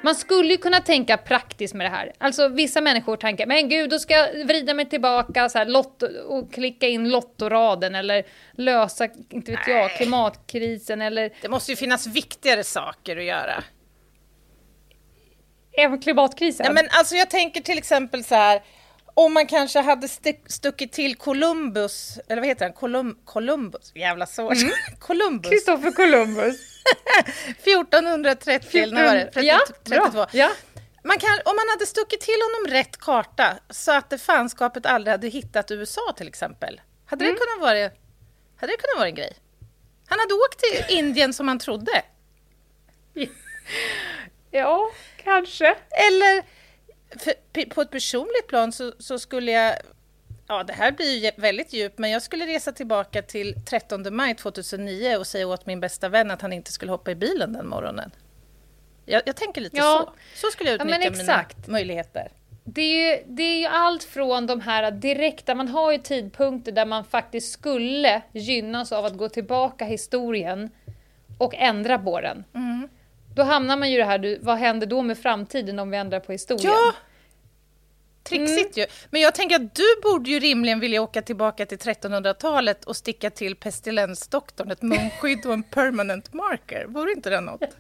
Man 0.06 0.16
skulle 0.16 0.50
ju 0.50 0.58
kunna 0.58 0.80
tänka 0.80 1.18
praktiskt 1.18 1.74
med 1.74 1.86
det 1.86 1.90
här. 1.90 2.14
Alltså 2.18 2.48
vissa 2.48 2.82
människor 2.82 3.18
tänker, 3.18 3.46
men 3.46 3.70
gud, 3.70 3.90
då 3.90 4.00
ska 4.00 4.14
jag 4.14 4.46
vrida 4.46 4.74
mig 4.74 4.90
tillbaka 4.90 5.50
så 5.50 5.58
här, 5.58 5.66
lotto, 5.66 6.08
och 6.28 6.54
klicka 6.54 6.88
in 6.88 7.10
lottoraden 7.10 7.96
eller 7.96 8.24
lösa, 8.52 9.08
inte 9.30 9.52
vet 9.52 9.68
jag, 9.68 9.92
klimatkrisen 9.92 11.02
eller... 11.02 11.32
Det 11.42 11.50
måste 11.50 11.72
ju 11.72 11.76
finnas 11.76 12.08
viktigare 12.08 12.64
saker 12.64 13.18
att 13.18 13.24
göra. 13.24 13.64
Även 15.78 16.02
klimatkrisen? 16.02 16.66
Nej, 16.66 16.84
men 16.84 17.00
alltså 17.00 17.16
jag 17.16 17.30
tänker 17.30 17.62
till 17.62 17.78
exempel 17.78 18.24
så 18.24 18.36
här, 18.36 18.62
om 19.14 19.34
man 19.34 19.48
kanske 19.48 19.80
hade 19.80 20.08
stuckit 20.48 20.92
till 20.92 21.16
Columbus, 21.16 22.20
eller 22.28 22.42
vad 22.42 22.48
heter 22.48 22.66
han, 22.66 22.74
Colum 22.74 23.18
Columbus, 23.26 23.92
jävla 23.96 24.26
svårt. 24.26 24.58
Mm. 24.58 24.74
Columbus. 25.00 25.52
Kristoffer 25.52 25.92
Columbus. 25.92 26.56
1430 27.64 28.70
14... 28.70 28.98
eller 28.98 29.04
vad 29.04 29.06
var 29.06 29.16
det? 29.16 29.32
30, 29.32 29.48
ja, 29.48 29.60
32. 29.84 30.26
Ja. 30.32 30.52
Man 31.04 31.20
kan, 31.20 31.40
om 31.46 31.56
man 31.56 31.70
hade 31.70 31.86
stuckit 31.86 32.22
till 32.22 32.40
honom 32.42 32.74
rätt 32.74 32.98
karta 32.98 33.60
så 33.70 33.92
att 33.92 34.10
det 34.10 34.18
fanskapet 34.18 34.86
aldrig 34.86 35.12
hade 35.12 35.28
hittat 35.28 35.72
USA 35.72 36.14
till 36.18 36.28
exempel. 36.28 36.82
Hade, 37.06 37.26
mm. 37.26 37.36
det 37.36 37.40
kunnat 37.40 37.62
vara, 37.62 37.92
hade 38.58 38.74
det 38.74 38.78
kunnat 38.78 38.98
vara 38.98 39.08
en 39.08 39.16
grej? 39.16 39.34
Han 40.08 40.20
hade 40.20 40.34
åkt 40.34 40.60
till 40.60 40.98
Indien 40.98 41.34
som 41.34 41.48
han 41.48 41.60
trodde. 41.60 42.02
Ja, 44.52 44.92
kanske. 45.24 45.76
Eller 46.10 46.44
för, 47.20 47.66
på 47.70 47.82
ett 47.82 47.92
personligt 47.92 48.48
plan 48.48 48.72
så, 48.72 48.92
så, 49.00 49.20
skulle 49.20 49.52
jag... 49.52 49.76
Ja, 50.48 50.64
det 50.64 50.74
här 50.74 50.92
blir 50.92 51.26
ju 51.26 51.32
väldigt 51.38 51.74
djupt, 51.74 51.98
men 51.98 52.10
jag 52.10 52.22
skulle 52.22 52.46
resa 52.46 52.72
tillbaka 52.72 53.22
till 53.22 53.56
13 53.66 54.16
maj 54.16 54.36
2009 54.36 55.18
och 55.18 55.28
säga 55.28 55.48
åt 55.48 55.66
min 55.66 55.80
bästa 55.80 56.10
vän 56.10 56.32
att 56.32 56.42
han 56.42 56.54
inte 56.54 56.72
skulle 56.72 56.92
hoppa 56.92 57.12
i 57.12 57.16
bilen 57.16 57.54
den 57.54 57.68
morgonen. 57.68 58.12
Jag, 59.06 59.22
jag 59.26 59.36
tänker 59.36 59.62
lite 59.62 59.78
ja. 59.78 60.04
så. 60.06 60.14
Så 60.48 60.52
skulle 60.52 60.70
jag 60.70 60.82
utnyttja 60.82 61.04
ja, 61.04 61.12
mina 61.12 61.46
möjligheter. 61.68 62.32
det 62.64 62.82
är, 62.82 63.18
ju, 63.18 63.24
det 63.28 63.44
är 63.44 63.60
ju 63.60 63.66
allt 63.66 64.04
från 64.04 64.48
de 64.48 64.62
här 64.62 64.92
direkta, 64.92 65.56
man 65.56 65.68
har 65.68 65.92
ju 65.92 65.98
tidpunkter 65.98 66.72
där 66.72 66.86
man 66.86 67.06
faktiskt 67.06 67.52
skulle 67.52 68.22
gynnas 68.32 68.92
av 68.92 69.06
att 69.06 69.18
gå 69.18 69.30
tillbaka 69.30 69.86
historien 69.86 70.70
och 71.38 71.56
ändra 71.56 72.00
på 72.00 72.22
den. 72.22 72.44
Mm. 72.54 72.90
Då 73.36 73.44
hamnar 73.44 73.78
man 73.78 73.90
ju 73.90 73.96
i 73.96 73.98
det 73.98 74.06
här, 74.06 74.18
du, 74.18 74.40
vad 74.42 74.58
händer 74.58 74.88
då 74.88 75.02
med 75.02 75.18
framtiden 75.18 75.80
om 75.80 75.90
vi 75.90 75.98
ändrar 75.98 76.20
på 76.20 76.32
historien? 76.32 76.74
Ja! 76.74 76.94
Trixigt 78.24 78.78
ju. 78.78 78.86
Men 79.10 79.22
jag 79.22 79.36
tänker 79.36 79.56
att 79.56 79.76
du 79.76 80.02
borde 80.04 80.30
ju 80.30 80.40
rimligen 80.40 80.80
vilja 80.80 81.02
åka 81.02 81.22
tillbaka 81.22 81.66
till 81.66 81.78
1300-talet 81.78 82.86
och 82.86 82.96
sticka 82.96 83.30
till 83.30 83.56
pestilensdoktorn 83.56 84.72
ett 84.72 84.82
munskydd 84.82 85.46
och 85.46 85.54
en 85.54 85.64
permanent 85.64 86.34
marker. 86.34 86.86
Vore 86.88 87.12
inte 87.12 87.30
det 87.30 87.42
något? 87.42 87.62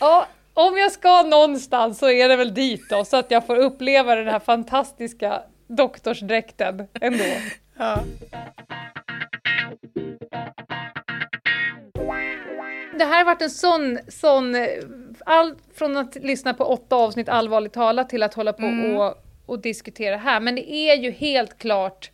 Ja, 0.00 0.26
om 0.54 0.78
jag 0.78 0.92
ska 0.92 1.22
någonstans 1.22 1.98
så 1.98 2.10
är 2.10 2.28
det 2.28 2.36
väl 2.36 2.54
dit 2.54 2.88
då, 2.90 3.04
så 3.04 3.16
att 3.16 3.30
jag 3.30 3.46
får 3.46 3.56
uppleva 3.56 4.14
den 4.14 4.28
här 4.28 4.38
fantastiska 4.38 5.42
doktorsdräkten 5.66 6.88
ändå. 7.00 7.24
Ja. 7.78 8.04
Det 12.98 13.04
här 13.04 13.16
har 13.18 13.24
varit 13.24 13.42
en 13.42 13.50
sån, 13.50 13.98
sån, 14.08 14.54
eh, 14.54 14.68
allt 15.26 15.58
från 15.74 15.96
att 15.96 16.14
lyssna 16.14 16.54
på 16.54 16.64
åtta 16.64 16.96
avsnitt 16.96 17.28
allvarligt 17.28 17.72
talat 17.72 18.08
till 18.08 18.22
att 18.22 18.34
hålla 18.34 18.52
på 18.52 18.62
Mm. 18.66 18.96
och, 18.96 19.14
och 19.46 19.58
diskutera 19.58 20.16
här. 20.16 20.40
Men 20.40 20.54
det 20.54 20.70
är 20.70 20.96
ju 20.96 21.10
helt 21.10 21.58
klart, 21.58 22.10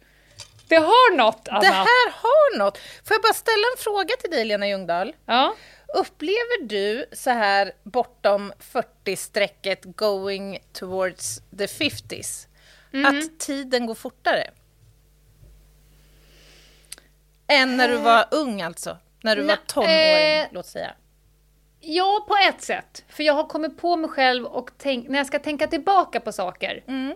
det 0.69 0.77
har 0.77 1.17
något 1.17 1.49
Anna. 1.49 1.61
Det 1.61 1.67
här 1.67 2.11
har 2.13 2.59
något. 2.59 2.79
Får 2.79 3.15
jag 3.15 3.23
bara 3.23 3.33
ställa 3.35 3.65
en 3.77 3.83
fråga 3.83 4.15
till 4.21 4.31
dig, 4.31 4.45
Lena 4.45 4.69
Ljungdahl? 4.69 5.15
Ja. 5.27 5.55
Upplever 5.95 6.63
du 6.65 7.07
så 7.13 7.31
här 7.31 7.73
bortom 7.83 8.53
40-strecket 8.73 9.81
going 9.97 10.59
towards 10.73 11.43
the 11.59 11.67
50s 11.67 12.47
att 13.07 13.41
tiden 13.41 13.87
går 13.87 13.95
fortare? 13.95 14.51
Än 17.47 17.77
när 17.77 17.89
du 17.89 17.97
var 17.97 18.25
ung 18.31 18.63
alltså? 18.63 18.99
När 19.23 19.37
du 19.37 19.43
var 19.43 19.57
tonåring, 19.67 20.41
eh, 20.41 20.47
låt 20.51 20.67
säga. 20.67 20.95
Ja, 21.81 22.25
på 22.29 22.37
ett 22.49 22.63
sätt. 22.63 23.05
För 23.09 23.23
jag 23.23 23.35
har 23.35 23.45
kommit 23.45 23.79
på 23.79 23.97
mig 23.97 24.11
själv 24.11 24.45
och 24.47 24.71
tänk, 24.79 25.09
när 25.09 25.19
jag 25.19 25.27
ska 25.27 25.39
tänka 25.39 25.67
tillbaka 25.67 26.21
på 26.21 26.33
saker. 26.33 26.85
Mm. 26.89 27.15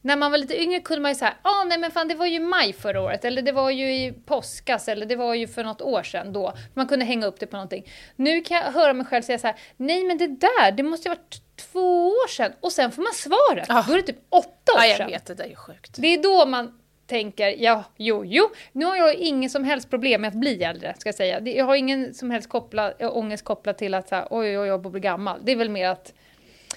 När 0.00 0.16
man 0.16 0.30
var 0.30 0.38
lite 0.38 0.62
yngre 0.62 0.80
kunde 0.80 1.02
man 1.02 1.10
ju 1.10 1.14
säga, 1.14 1.34
ah, 1.42 1.64
nej 1.64 1.78
men 1.78 1.90
fan 1.90 2.08
det 2.08 2.14
var 2.14 2.26
ju 2.26 2.40
maj 2.40 2.72
förra 2.72 3.00
året, 3.00 3.24
eller 3.24 3.42
det 3.42 3.52
var 3.52 3.70
ju 3.70 3.92
i 3.94 4.12
påskas, 4.26 4.88
eller 4.88 5.06
det 5.06 5.16
var 5.16 5.34
ju 5.34 5.48
för 5.48 5.64
något 5.64 5.80
år 5.82 6.02
sedan 6.02 6.32
då. 6.32 6.52
Man 6.74 6.86
kunde 6.88 7.04
hänga 7.04 7.26
upp 7.26 7.40
det 7.40 7.46
på 7.46 7.56
någonting. 7.56 7.86
Nu 8.16 8.40
kan 8.40 8.56
jag 8.56 8.64
höra 8.72 8.92
mig 8.92 9.06
själv 9.06 9.22
säga 9.22 9.38
så 9.38 9.46
här, 9.46 9.56
nej 9.76 10.04
men 10.04 10.18
det 10.18 10.26
där, 10.26 10.72
det 10.72 10.82
måste 10.82 11.08
ju 11.08 11.14
varit 11.14 11.42
två 11.72 12.08
år 12.08 12.28
sedan. 12.28 12.52
Och 12.60 12.72
sen 12.72 12.92
får 12.92 13.02
man 13.02 13.12
svaret, 13.14 13.66
Ja. 13.68 13.84
då 13.88 13.92
är 13.92 13.96
det 13.96 14.02
typ 14.02 14.20
åtta 14.28 14.72
år 14.72 14.78
Ja, 14.78 14.86
jag 14.86 14.96
sedan. 14.96 15.06
vet, 15.10 15.26
det 15.26 15.34
där 15.34 15.44
är 15.44 15.54
sjukt. 15.54 15.94
Det 15.98 16.06
är 16.14 16.22
då 16.22 16.46
man 16.46 16.80
tänker, 17.08 17.48
ja, 17.58 17.84
jo, 17.96 18.24
jo, 18.24 18.50
nu 18.72 18.84
har 18.84 18.96
jag 18.96 19.14
ingen 19.14 19.50
som 19.50 19.64
helst 19.64 19.90
problem 19.90 20.20
med 20.20 20.28
att 20.28 20.34
bli 20.34 20.62
äldre, 20.64 20.94
ska 20.98 21.08
jag 21.08 21.14
säga. 21.14 21.40
Jag 21.40 21.64
har 21.64 21.74
ingen 21.76 22.14
som 22.14 22.30
helst 22.30 22.48
koppla, 22.48 22.92
äh, 22.98 23.16
ångest 23.16 23.44
kopplad 23.44 23.78
till 23.78 23.94
att 23.94 24.08
så 24.08 24.14
här, 24.14 24.26
oj, 24.30 24.48
oj, 24.48 24.58
oj, 24.58 24.68
jag 24.68 24.80
blir 24.82 25.00
gammal. 25.00 25.40
Det 25.44 25.52
är 25.52 25.56
väl 25.56 25.68
mer 25.70 25.88
att 25.88 26.12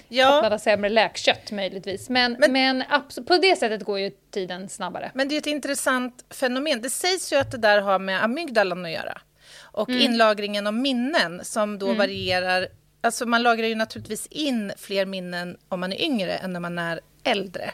Ja, 0.08 0.42
man 0.42 0.52
har 0.52 0.58
sämre 0.58 0.88
läkkött 0.90 1.50
möjligtvis. 1.52 2.08
Men, 2.08 2.36
men, 2.38 2.52
Men- 2.52 2.84
på 3.26 3.36
det 3.36 3.56
sättet 3.58 3.82
går 3.82 3.98
ju 3.98 4.10
tiden 4.30 4.68
snabbare. 4.68 5.10
men 5.14 5.28
det 5.28 5.34
är 5.34 5.38
ett 5.38 5.46
intressant 5.46 6.24
fenomen. 6.30 6.82
Det 6.82 6.90
sägs 6.90 7.32
ju 7.32 7.36
att 7.36 7.50
det 7.50 7.58
där 7.58 7.80
har 7.80 7.98
med 7.98 8.24
amygdalan 8.24 8.84
att 8.84 8.90
göra. 8.90 9.20
Och 9.60 9.88
Mm. 9.88 10.00
inlagringen 10.02 10.66
av 10.66 10.74
minnen 10.74 11.40
som 11.44 11.78
då 11.78 11.92
varierar. 11.94 12.68
Alltså 13.00 13.26
man 13.26 13.42
lagrar 13.42 13.66
ju 13.66 13.74
naturligtvis 13.74 14.26
in 14.26 14.72
fler 14.78 15.06
minnen 15.06 15.56
om 15.68 15.80
man 15.80 15.92
är 15.92 16.02
yngre 16.02 16.32
än 16.32 16.52
när 16.52 16.60
man 16.60 16.78
är 16.78 17.00
äldre. 17.24 17.70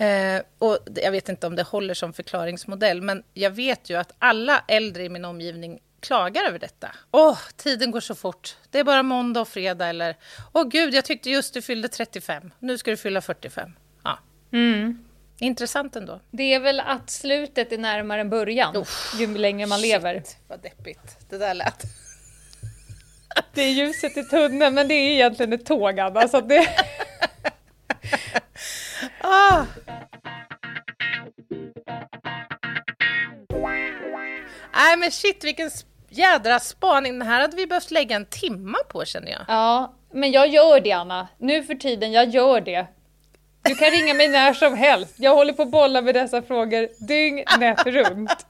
Eh, 0.00 0.42
och 0.58 0.78
jag 0.94 1.10
vet 1.10 1.28
inte 1.28 1.46
om 1.46 1.56
det 1.56 1.62
håller 1.62 1.94
som 1.94 2.12
förklaringsmodell, 2.12 3.02
men 3.02 3.22
jag 3.34 3.50
vet 3.50 3.90
ju 3.90 3.96
att 3.96 4.14
alla 4.18 4.64
äldre 4.68 5.04
i 5.04 5.08
min 5.08 5.24
omgivning 5.24 5.80
klagar 6.00 6.44
över 6.44 6.58
detta. 6.58 6.90
Åh, 7.10 7.38
tiden 7.56 7.90
går 7.90 8.00
så 8.00 8.14
fort. 8.14 8.56
Det 8.70 8.78
är 8.78 8.84
bara 8.84 9.02
måndag 9.02 9.40
och 9.40 9.48
fredag 9.48 9.86
eller 9.86 10.16
åh 10.52 10.68
gud, 10.68 10.94
jag 10.94 11.04
tyckte 11.04 11.30
just 11.30 11.54
du 11.54 11.62
fyllde 11.62 11.88
35. 11.88 12.50
Nu 12.58 12.78
ska 12.78 12.90
du 12.90 12.96
fylla 12.96 13.20
45. 13.20 13.70
Ja. 14.04 14.18
Intressant 15.38 15.96
ändå. 15.96 16.20
Det 16.30 16.54
är 16.54 16.60
väl 16.60 16.80
att 16.80 17.10
slutet 17.10 17.72
är 17.72 17.78
närmare 17.78 18.20
än 18.20 18.30
början, 18.30 18.76
Uff, 18.76 19.14
ju 19.18 19.38
längre 19.38 19.66
man 19.66 19.80
lever. 19.80 20.14
Shit, 20.14 20.36
vad 20.48 20.62
deppigt 20.62 21.16
det 21.28 21.38
där 21.38 21.54
lät. 21.54 21.82
Det 23.54 23.62
är 23.62 23.70
ljuset 23.70 24.16
i 24.16 24.24
tunneln, 24.24 24.74
men 24.74 24.88
det 24.88 24.94
är 24.94 25.10
egentligen 25.10 25.52
ett 25.52 25.66
tåg, 25.66 26.00
Anna. 26.00 26.28
Så 26.28 26.40
det... 26.40 26.68
Ah. 29.20 29.64
Nej 34.72 34.96
men 34.96 35.10
shit 35.10 35.44
vilken 35.44 35.70
jädra 36.08 36.60
spaning. 36.60 37.18
Den 37.18 37.28
här 37.28 37.40
hade 37.40 37.56
vi 37.56 37.66
behövt 37.66 37.90
lägga 37.90 38.16
en 38.16 38.26
timma 38.26 38.78
på 38.88 39.04
känner 39.04 39.30
jag. 39.30 39.40
Ja, 39.48 39.94
men 40.12 40.32
jag 40.32 40.48
gör 40.48 40.80
det, 40.80 40.92
Anna. 40.92 41.28
Nu 41.38 41.62
för 41.62 41.74
tiden, 41.74 42.12
jag 42.12 42.28
gör 42.28 42.60
det. 42.60 42.86
Du 43.62 43.74
kan 43.74 43.90
ringa 43.90 44.14
mig 44.14 44.28
när 44.28 44.54
som 44.54 44.74
helst. 44.74 45.14
Jag 45.16 45.34
håller 45.34 45.52
på 45.52 45.62
att 45.62 45.70
bolla 45.70 46.02
med 46.02 46.14
dessa 46.14 46.42
frågor 46.42 46.88
dygnet 47.06 47.86
runt. 47.86 48.30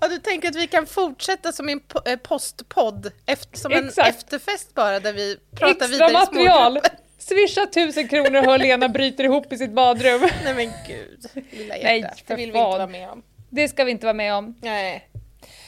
Ja, 0.00 0.08
du 0.08 0.18
tänker 0.18 0.48
att 0.48 0.56
vi 0.56 0.66
kan 0.66 0.86
fortsätta 0.86 1.52
som 1.52 1.68
en 1.68 1.80
eh, 2.04 2.16
postpodd, 2.16 3.10
som 3.52 3.72
en 3.72 3.88
Exakt. 3.88 4.08
efterfest 4.08 4.74
bara 4.74 5.00
där 5.00 5.12
vi 5.12 5.36
pratar 5.56 5.70
Extra 5.70 5.86
vidare 5.86 6.10
i 6.10 6.12
material! 6.12 6.80
Swisha 7.22 7.66
tusen 7.66 8.08
kronor 8.08 8.36
och 8.38 8.44
hör 8.44 8.58
Lena 8.58 8.88
bryter 8.88 9.24
ihop 9.24 9.52
i 9.52 9.58
sitt 9.58 9.70
badrum. 9.72 10.20
Nej 10.44 10.54
men 10.54 10.72
gud, 10.86 11.44
lilla 11.50 11.74
Nej, 11.82 12.00
hjärtat. 12.00 12.20
för 12.20 12.26
det 12.26 12.36
vill 12.36 12.52
vi 12.52 12.58
fan. 12.58 12.66
inte 12.66 12.78
vara 12.78 12.86
med 12.86 13.10
om. 13.10 13.22
Det 13.50 13.68
ska 13.68 13.84
vi 13.84 13.90
inte 13.90 14.06
vara 14.06 14.14
med 14.14 14.34
om. 14.34 14.54
Nej. 14.60 15.08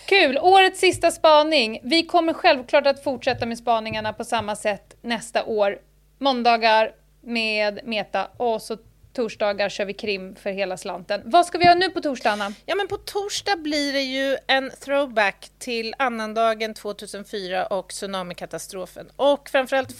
Kul! 0.06 0.38
Årets 0.38 0.80
sista 0.80 1.10
spaning. 1.10 1.80
Vi 1.82 2.02
kommer 2.06 2.32
självklart 2.32 2.86
att 2.86 3.04
fortsätta 3.04 3.46
med 3.46 3.58
spaningarna 3.58 4.12
på 4.12 4.24
samma 4.24 4.56
sätt 4.56 4.96
nästa 5.02 5.44
år. 5.44 5.78
Måndagar 6.18 6.92
med 7.20 7.80
Meta 7.84 8.28
och 8.36 8.62
så 8.62 8.76
torsdagar 9.12 9.68
kör 9.68 9.84
vi 9.84 9.94
krim 9.94 10.36
för 10.36 10.50
hela 10.50 10.76
slanten. 10.76 11.22
Vad 11.24 11.46
ska 11.46 11.58
vi 11.58 11.64
göra 11.64 11.74
nu 11.74 11.90
på 11.90 12.00
torsdag, 12.00 12.30
Anna? 12.30 12.52
Ja, 12.66 12.74
men 12.74 12.88
på 12.88 12.96
torsdag 12.96 13.56
blir 13.56 13.92
det 13.92 14.00
ju 14.02 14.36
en 14.46 14.70
throwback 14.84 15.50
till 15.58 15.94
annandagen 15.98 16.74
2004 16.74 17.66
och 17.66 17.88
tsunamikatastrofen. 17.88 19.10
Och 19.16 19.48
framförallt 19.48 19.98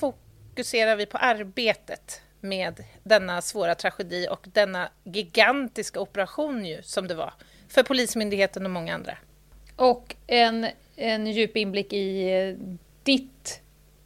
fokuserar 0.55 0.97
vi 0.97 1.07
på 1.07 1.19
arbetet 1.19 2.23
med 2.41 2.85
denna 3.03 3.43
svåra 3.43 3.75
tragedi 3.75 4.27
och 4.31 4.47
denna 4.53 4.89
gigantiska 5.05 6.01
operation 6.01 6.65
ju, 6.65 6.83
som 6.83 7.09
det 7.09 7.15
var 7.15 7.33
för 7.69 7.83
Polismyndigheten 7.83 8.65
och 8.65 8.71
många 8.71 8.95
andra. 8.95 9.19
Och 9.77 10.17
en, 10.27 10.67
en 10.97 11.27
djup 11.27 11.57
inblick 11.57 11.93
i 11.93 12.31
eh, 12.31 12.55
ditt 13.03 13.61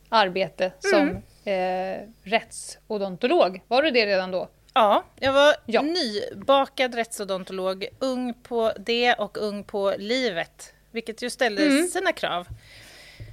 arbete 0.09 0.73
som 0.79 1.17
eh, 1.45 2.09
rättsodontolog. 2.23 3.61
Var 3.69 3.83
du 3.83 3.91
det 3.91 4.07
redan 4.07 4.31
då? 4.31 4.49
Ja, 4.75 5.05
jag 5.21 5.33
var 5.33 5.55
Ja. 5.67 5.83
nybakad 5.83 6.95
rättsodontolog, 6.95 7.87
ung 7.99 8.35
på 8.35 8.73
det 8.79 9.15
och 9.15 9.39
ung 9.39 9.65
på 9.65 9.95
livet, 9.99 10.75
vilket 10.91 11.23
ju 11.23 11.31
ställde 11.31 11.83
sina 11.83 12.13
krav. 12.13 12.47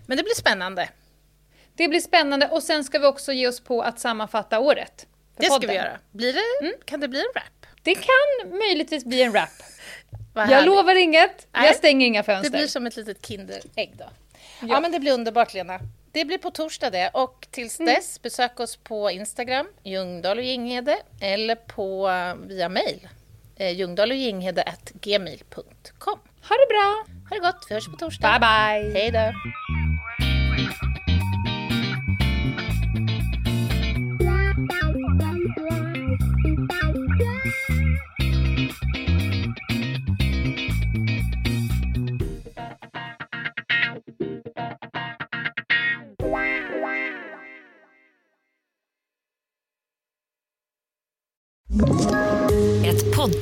Men 0.07 0.17
det 0.17 0.23
blir 0.23 0.35
spännande. 0.35 0.89
Det 1.75 1.87
blir 1.87 1.99
spännande 1.99 2.47
och 2.47 2.63
sen 2.63 2.83
ska 2.83 2.99
vi 2.99 3.05
också 3.07 3.33
ge 3.33 3.47
oss 3.47 3.59
på 3.59 3.81
att 3.81 3.99
sammanfatta 3.99 4.59
året. 4.59 5.07
Det 5.37 5.43
ska 5.45 5.53
podden. 5.53 5.69
vi 5.69 5.75
göra. 5.75 5.97
Blir 6.11 6.33
det, 6.33 6.85
Kan 6.85 6.99
det 6.99 7.07
bli 7.07 7.19
en 7.19 7.25
rap? 7.35 7.65
Det 7.83 7.95
kan 7.95 8.49
möjligtvis 8.57 9.05
bli 9.05 9.21
en 9.21 9.33
rap. 9.33 9.49
Jag 10.49 10.65
lovar 10.65 10.95
inget, 10.95 11.47
Nej. 11.51 11.65
jag 11.67 11.75
stänger 11.75 12.07
inga 12.07 12.19
Det 12.21 12.25
fönster. 12.25 12.51
blir 12.57 12.67
som 12.67 12.85
ett 12.85 12.95
litet 12.95 13.25
Kinderägg 13.27 13.93
då. 13.97 14.05
Ja. 14.61 14.67
Ja. 14.69 14.79
men 14.79 14.91
det 14.91 14.99
blir 14.99 15.11
underbart 15.13 15.53
Lena. 15.53 15.79
Det 16.11 16.25
blir 16.25 16.37
på 16.37 16.51
torsdag 16.51 16.89
det 16.89 17.09
och 17.13 17.47
tills 17.51 17.77
dess 17.77 18.21
besök 18.21 18.59
oss 18.59 18.75
på 18.77 19.11
Instagram, 19.11 19.67
Ljungdahl 19.83 20.37
och 20.37 20.43
Ginghede 20.43 20.97
eller 21.21 21.55
på 21.55 22.09
eh, 22.09 22.35
via 22.47 22.69
mail, 22.69 23.07
eh, 23.55 23.71
ljungdahl 23.71 24.11
och 24.11 24.17
Ginghede 24.17 24.63
at 24.63 24.91
gmail.com. 24.93 26.19
Ha 26.49 26.55
det 26.55 26.67
bra! 26.69 27.05
Ha 27.29 27.35
det 27.35 27.39
gott, 27.41 27.65
vi 27.69 27.75
hörs 27.75 27.85
på 27.87 27.97
torsdag. 27.97 28.39
Bye 28.39 28.39
bye! 28.39 28.99
Hej 29.01 29.11
då! 29.11 29.84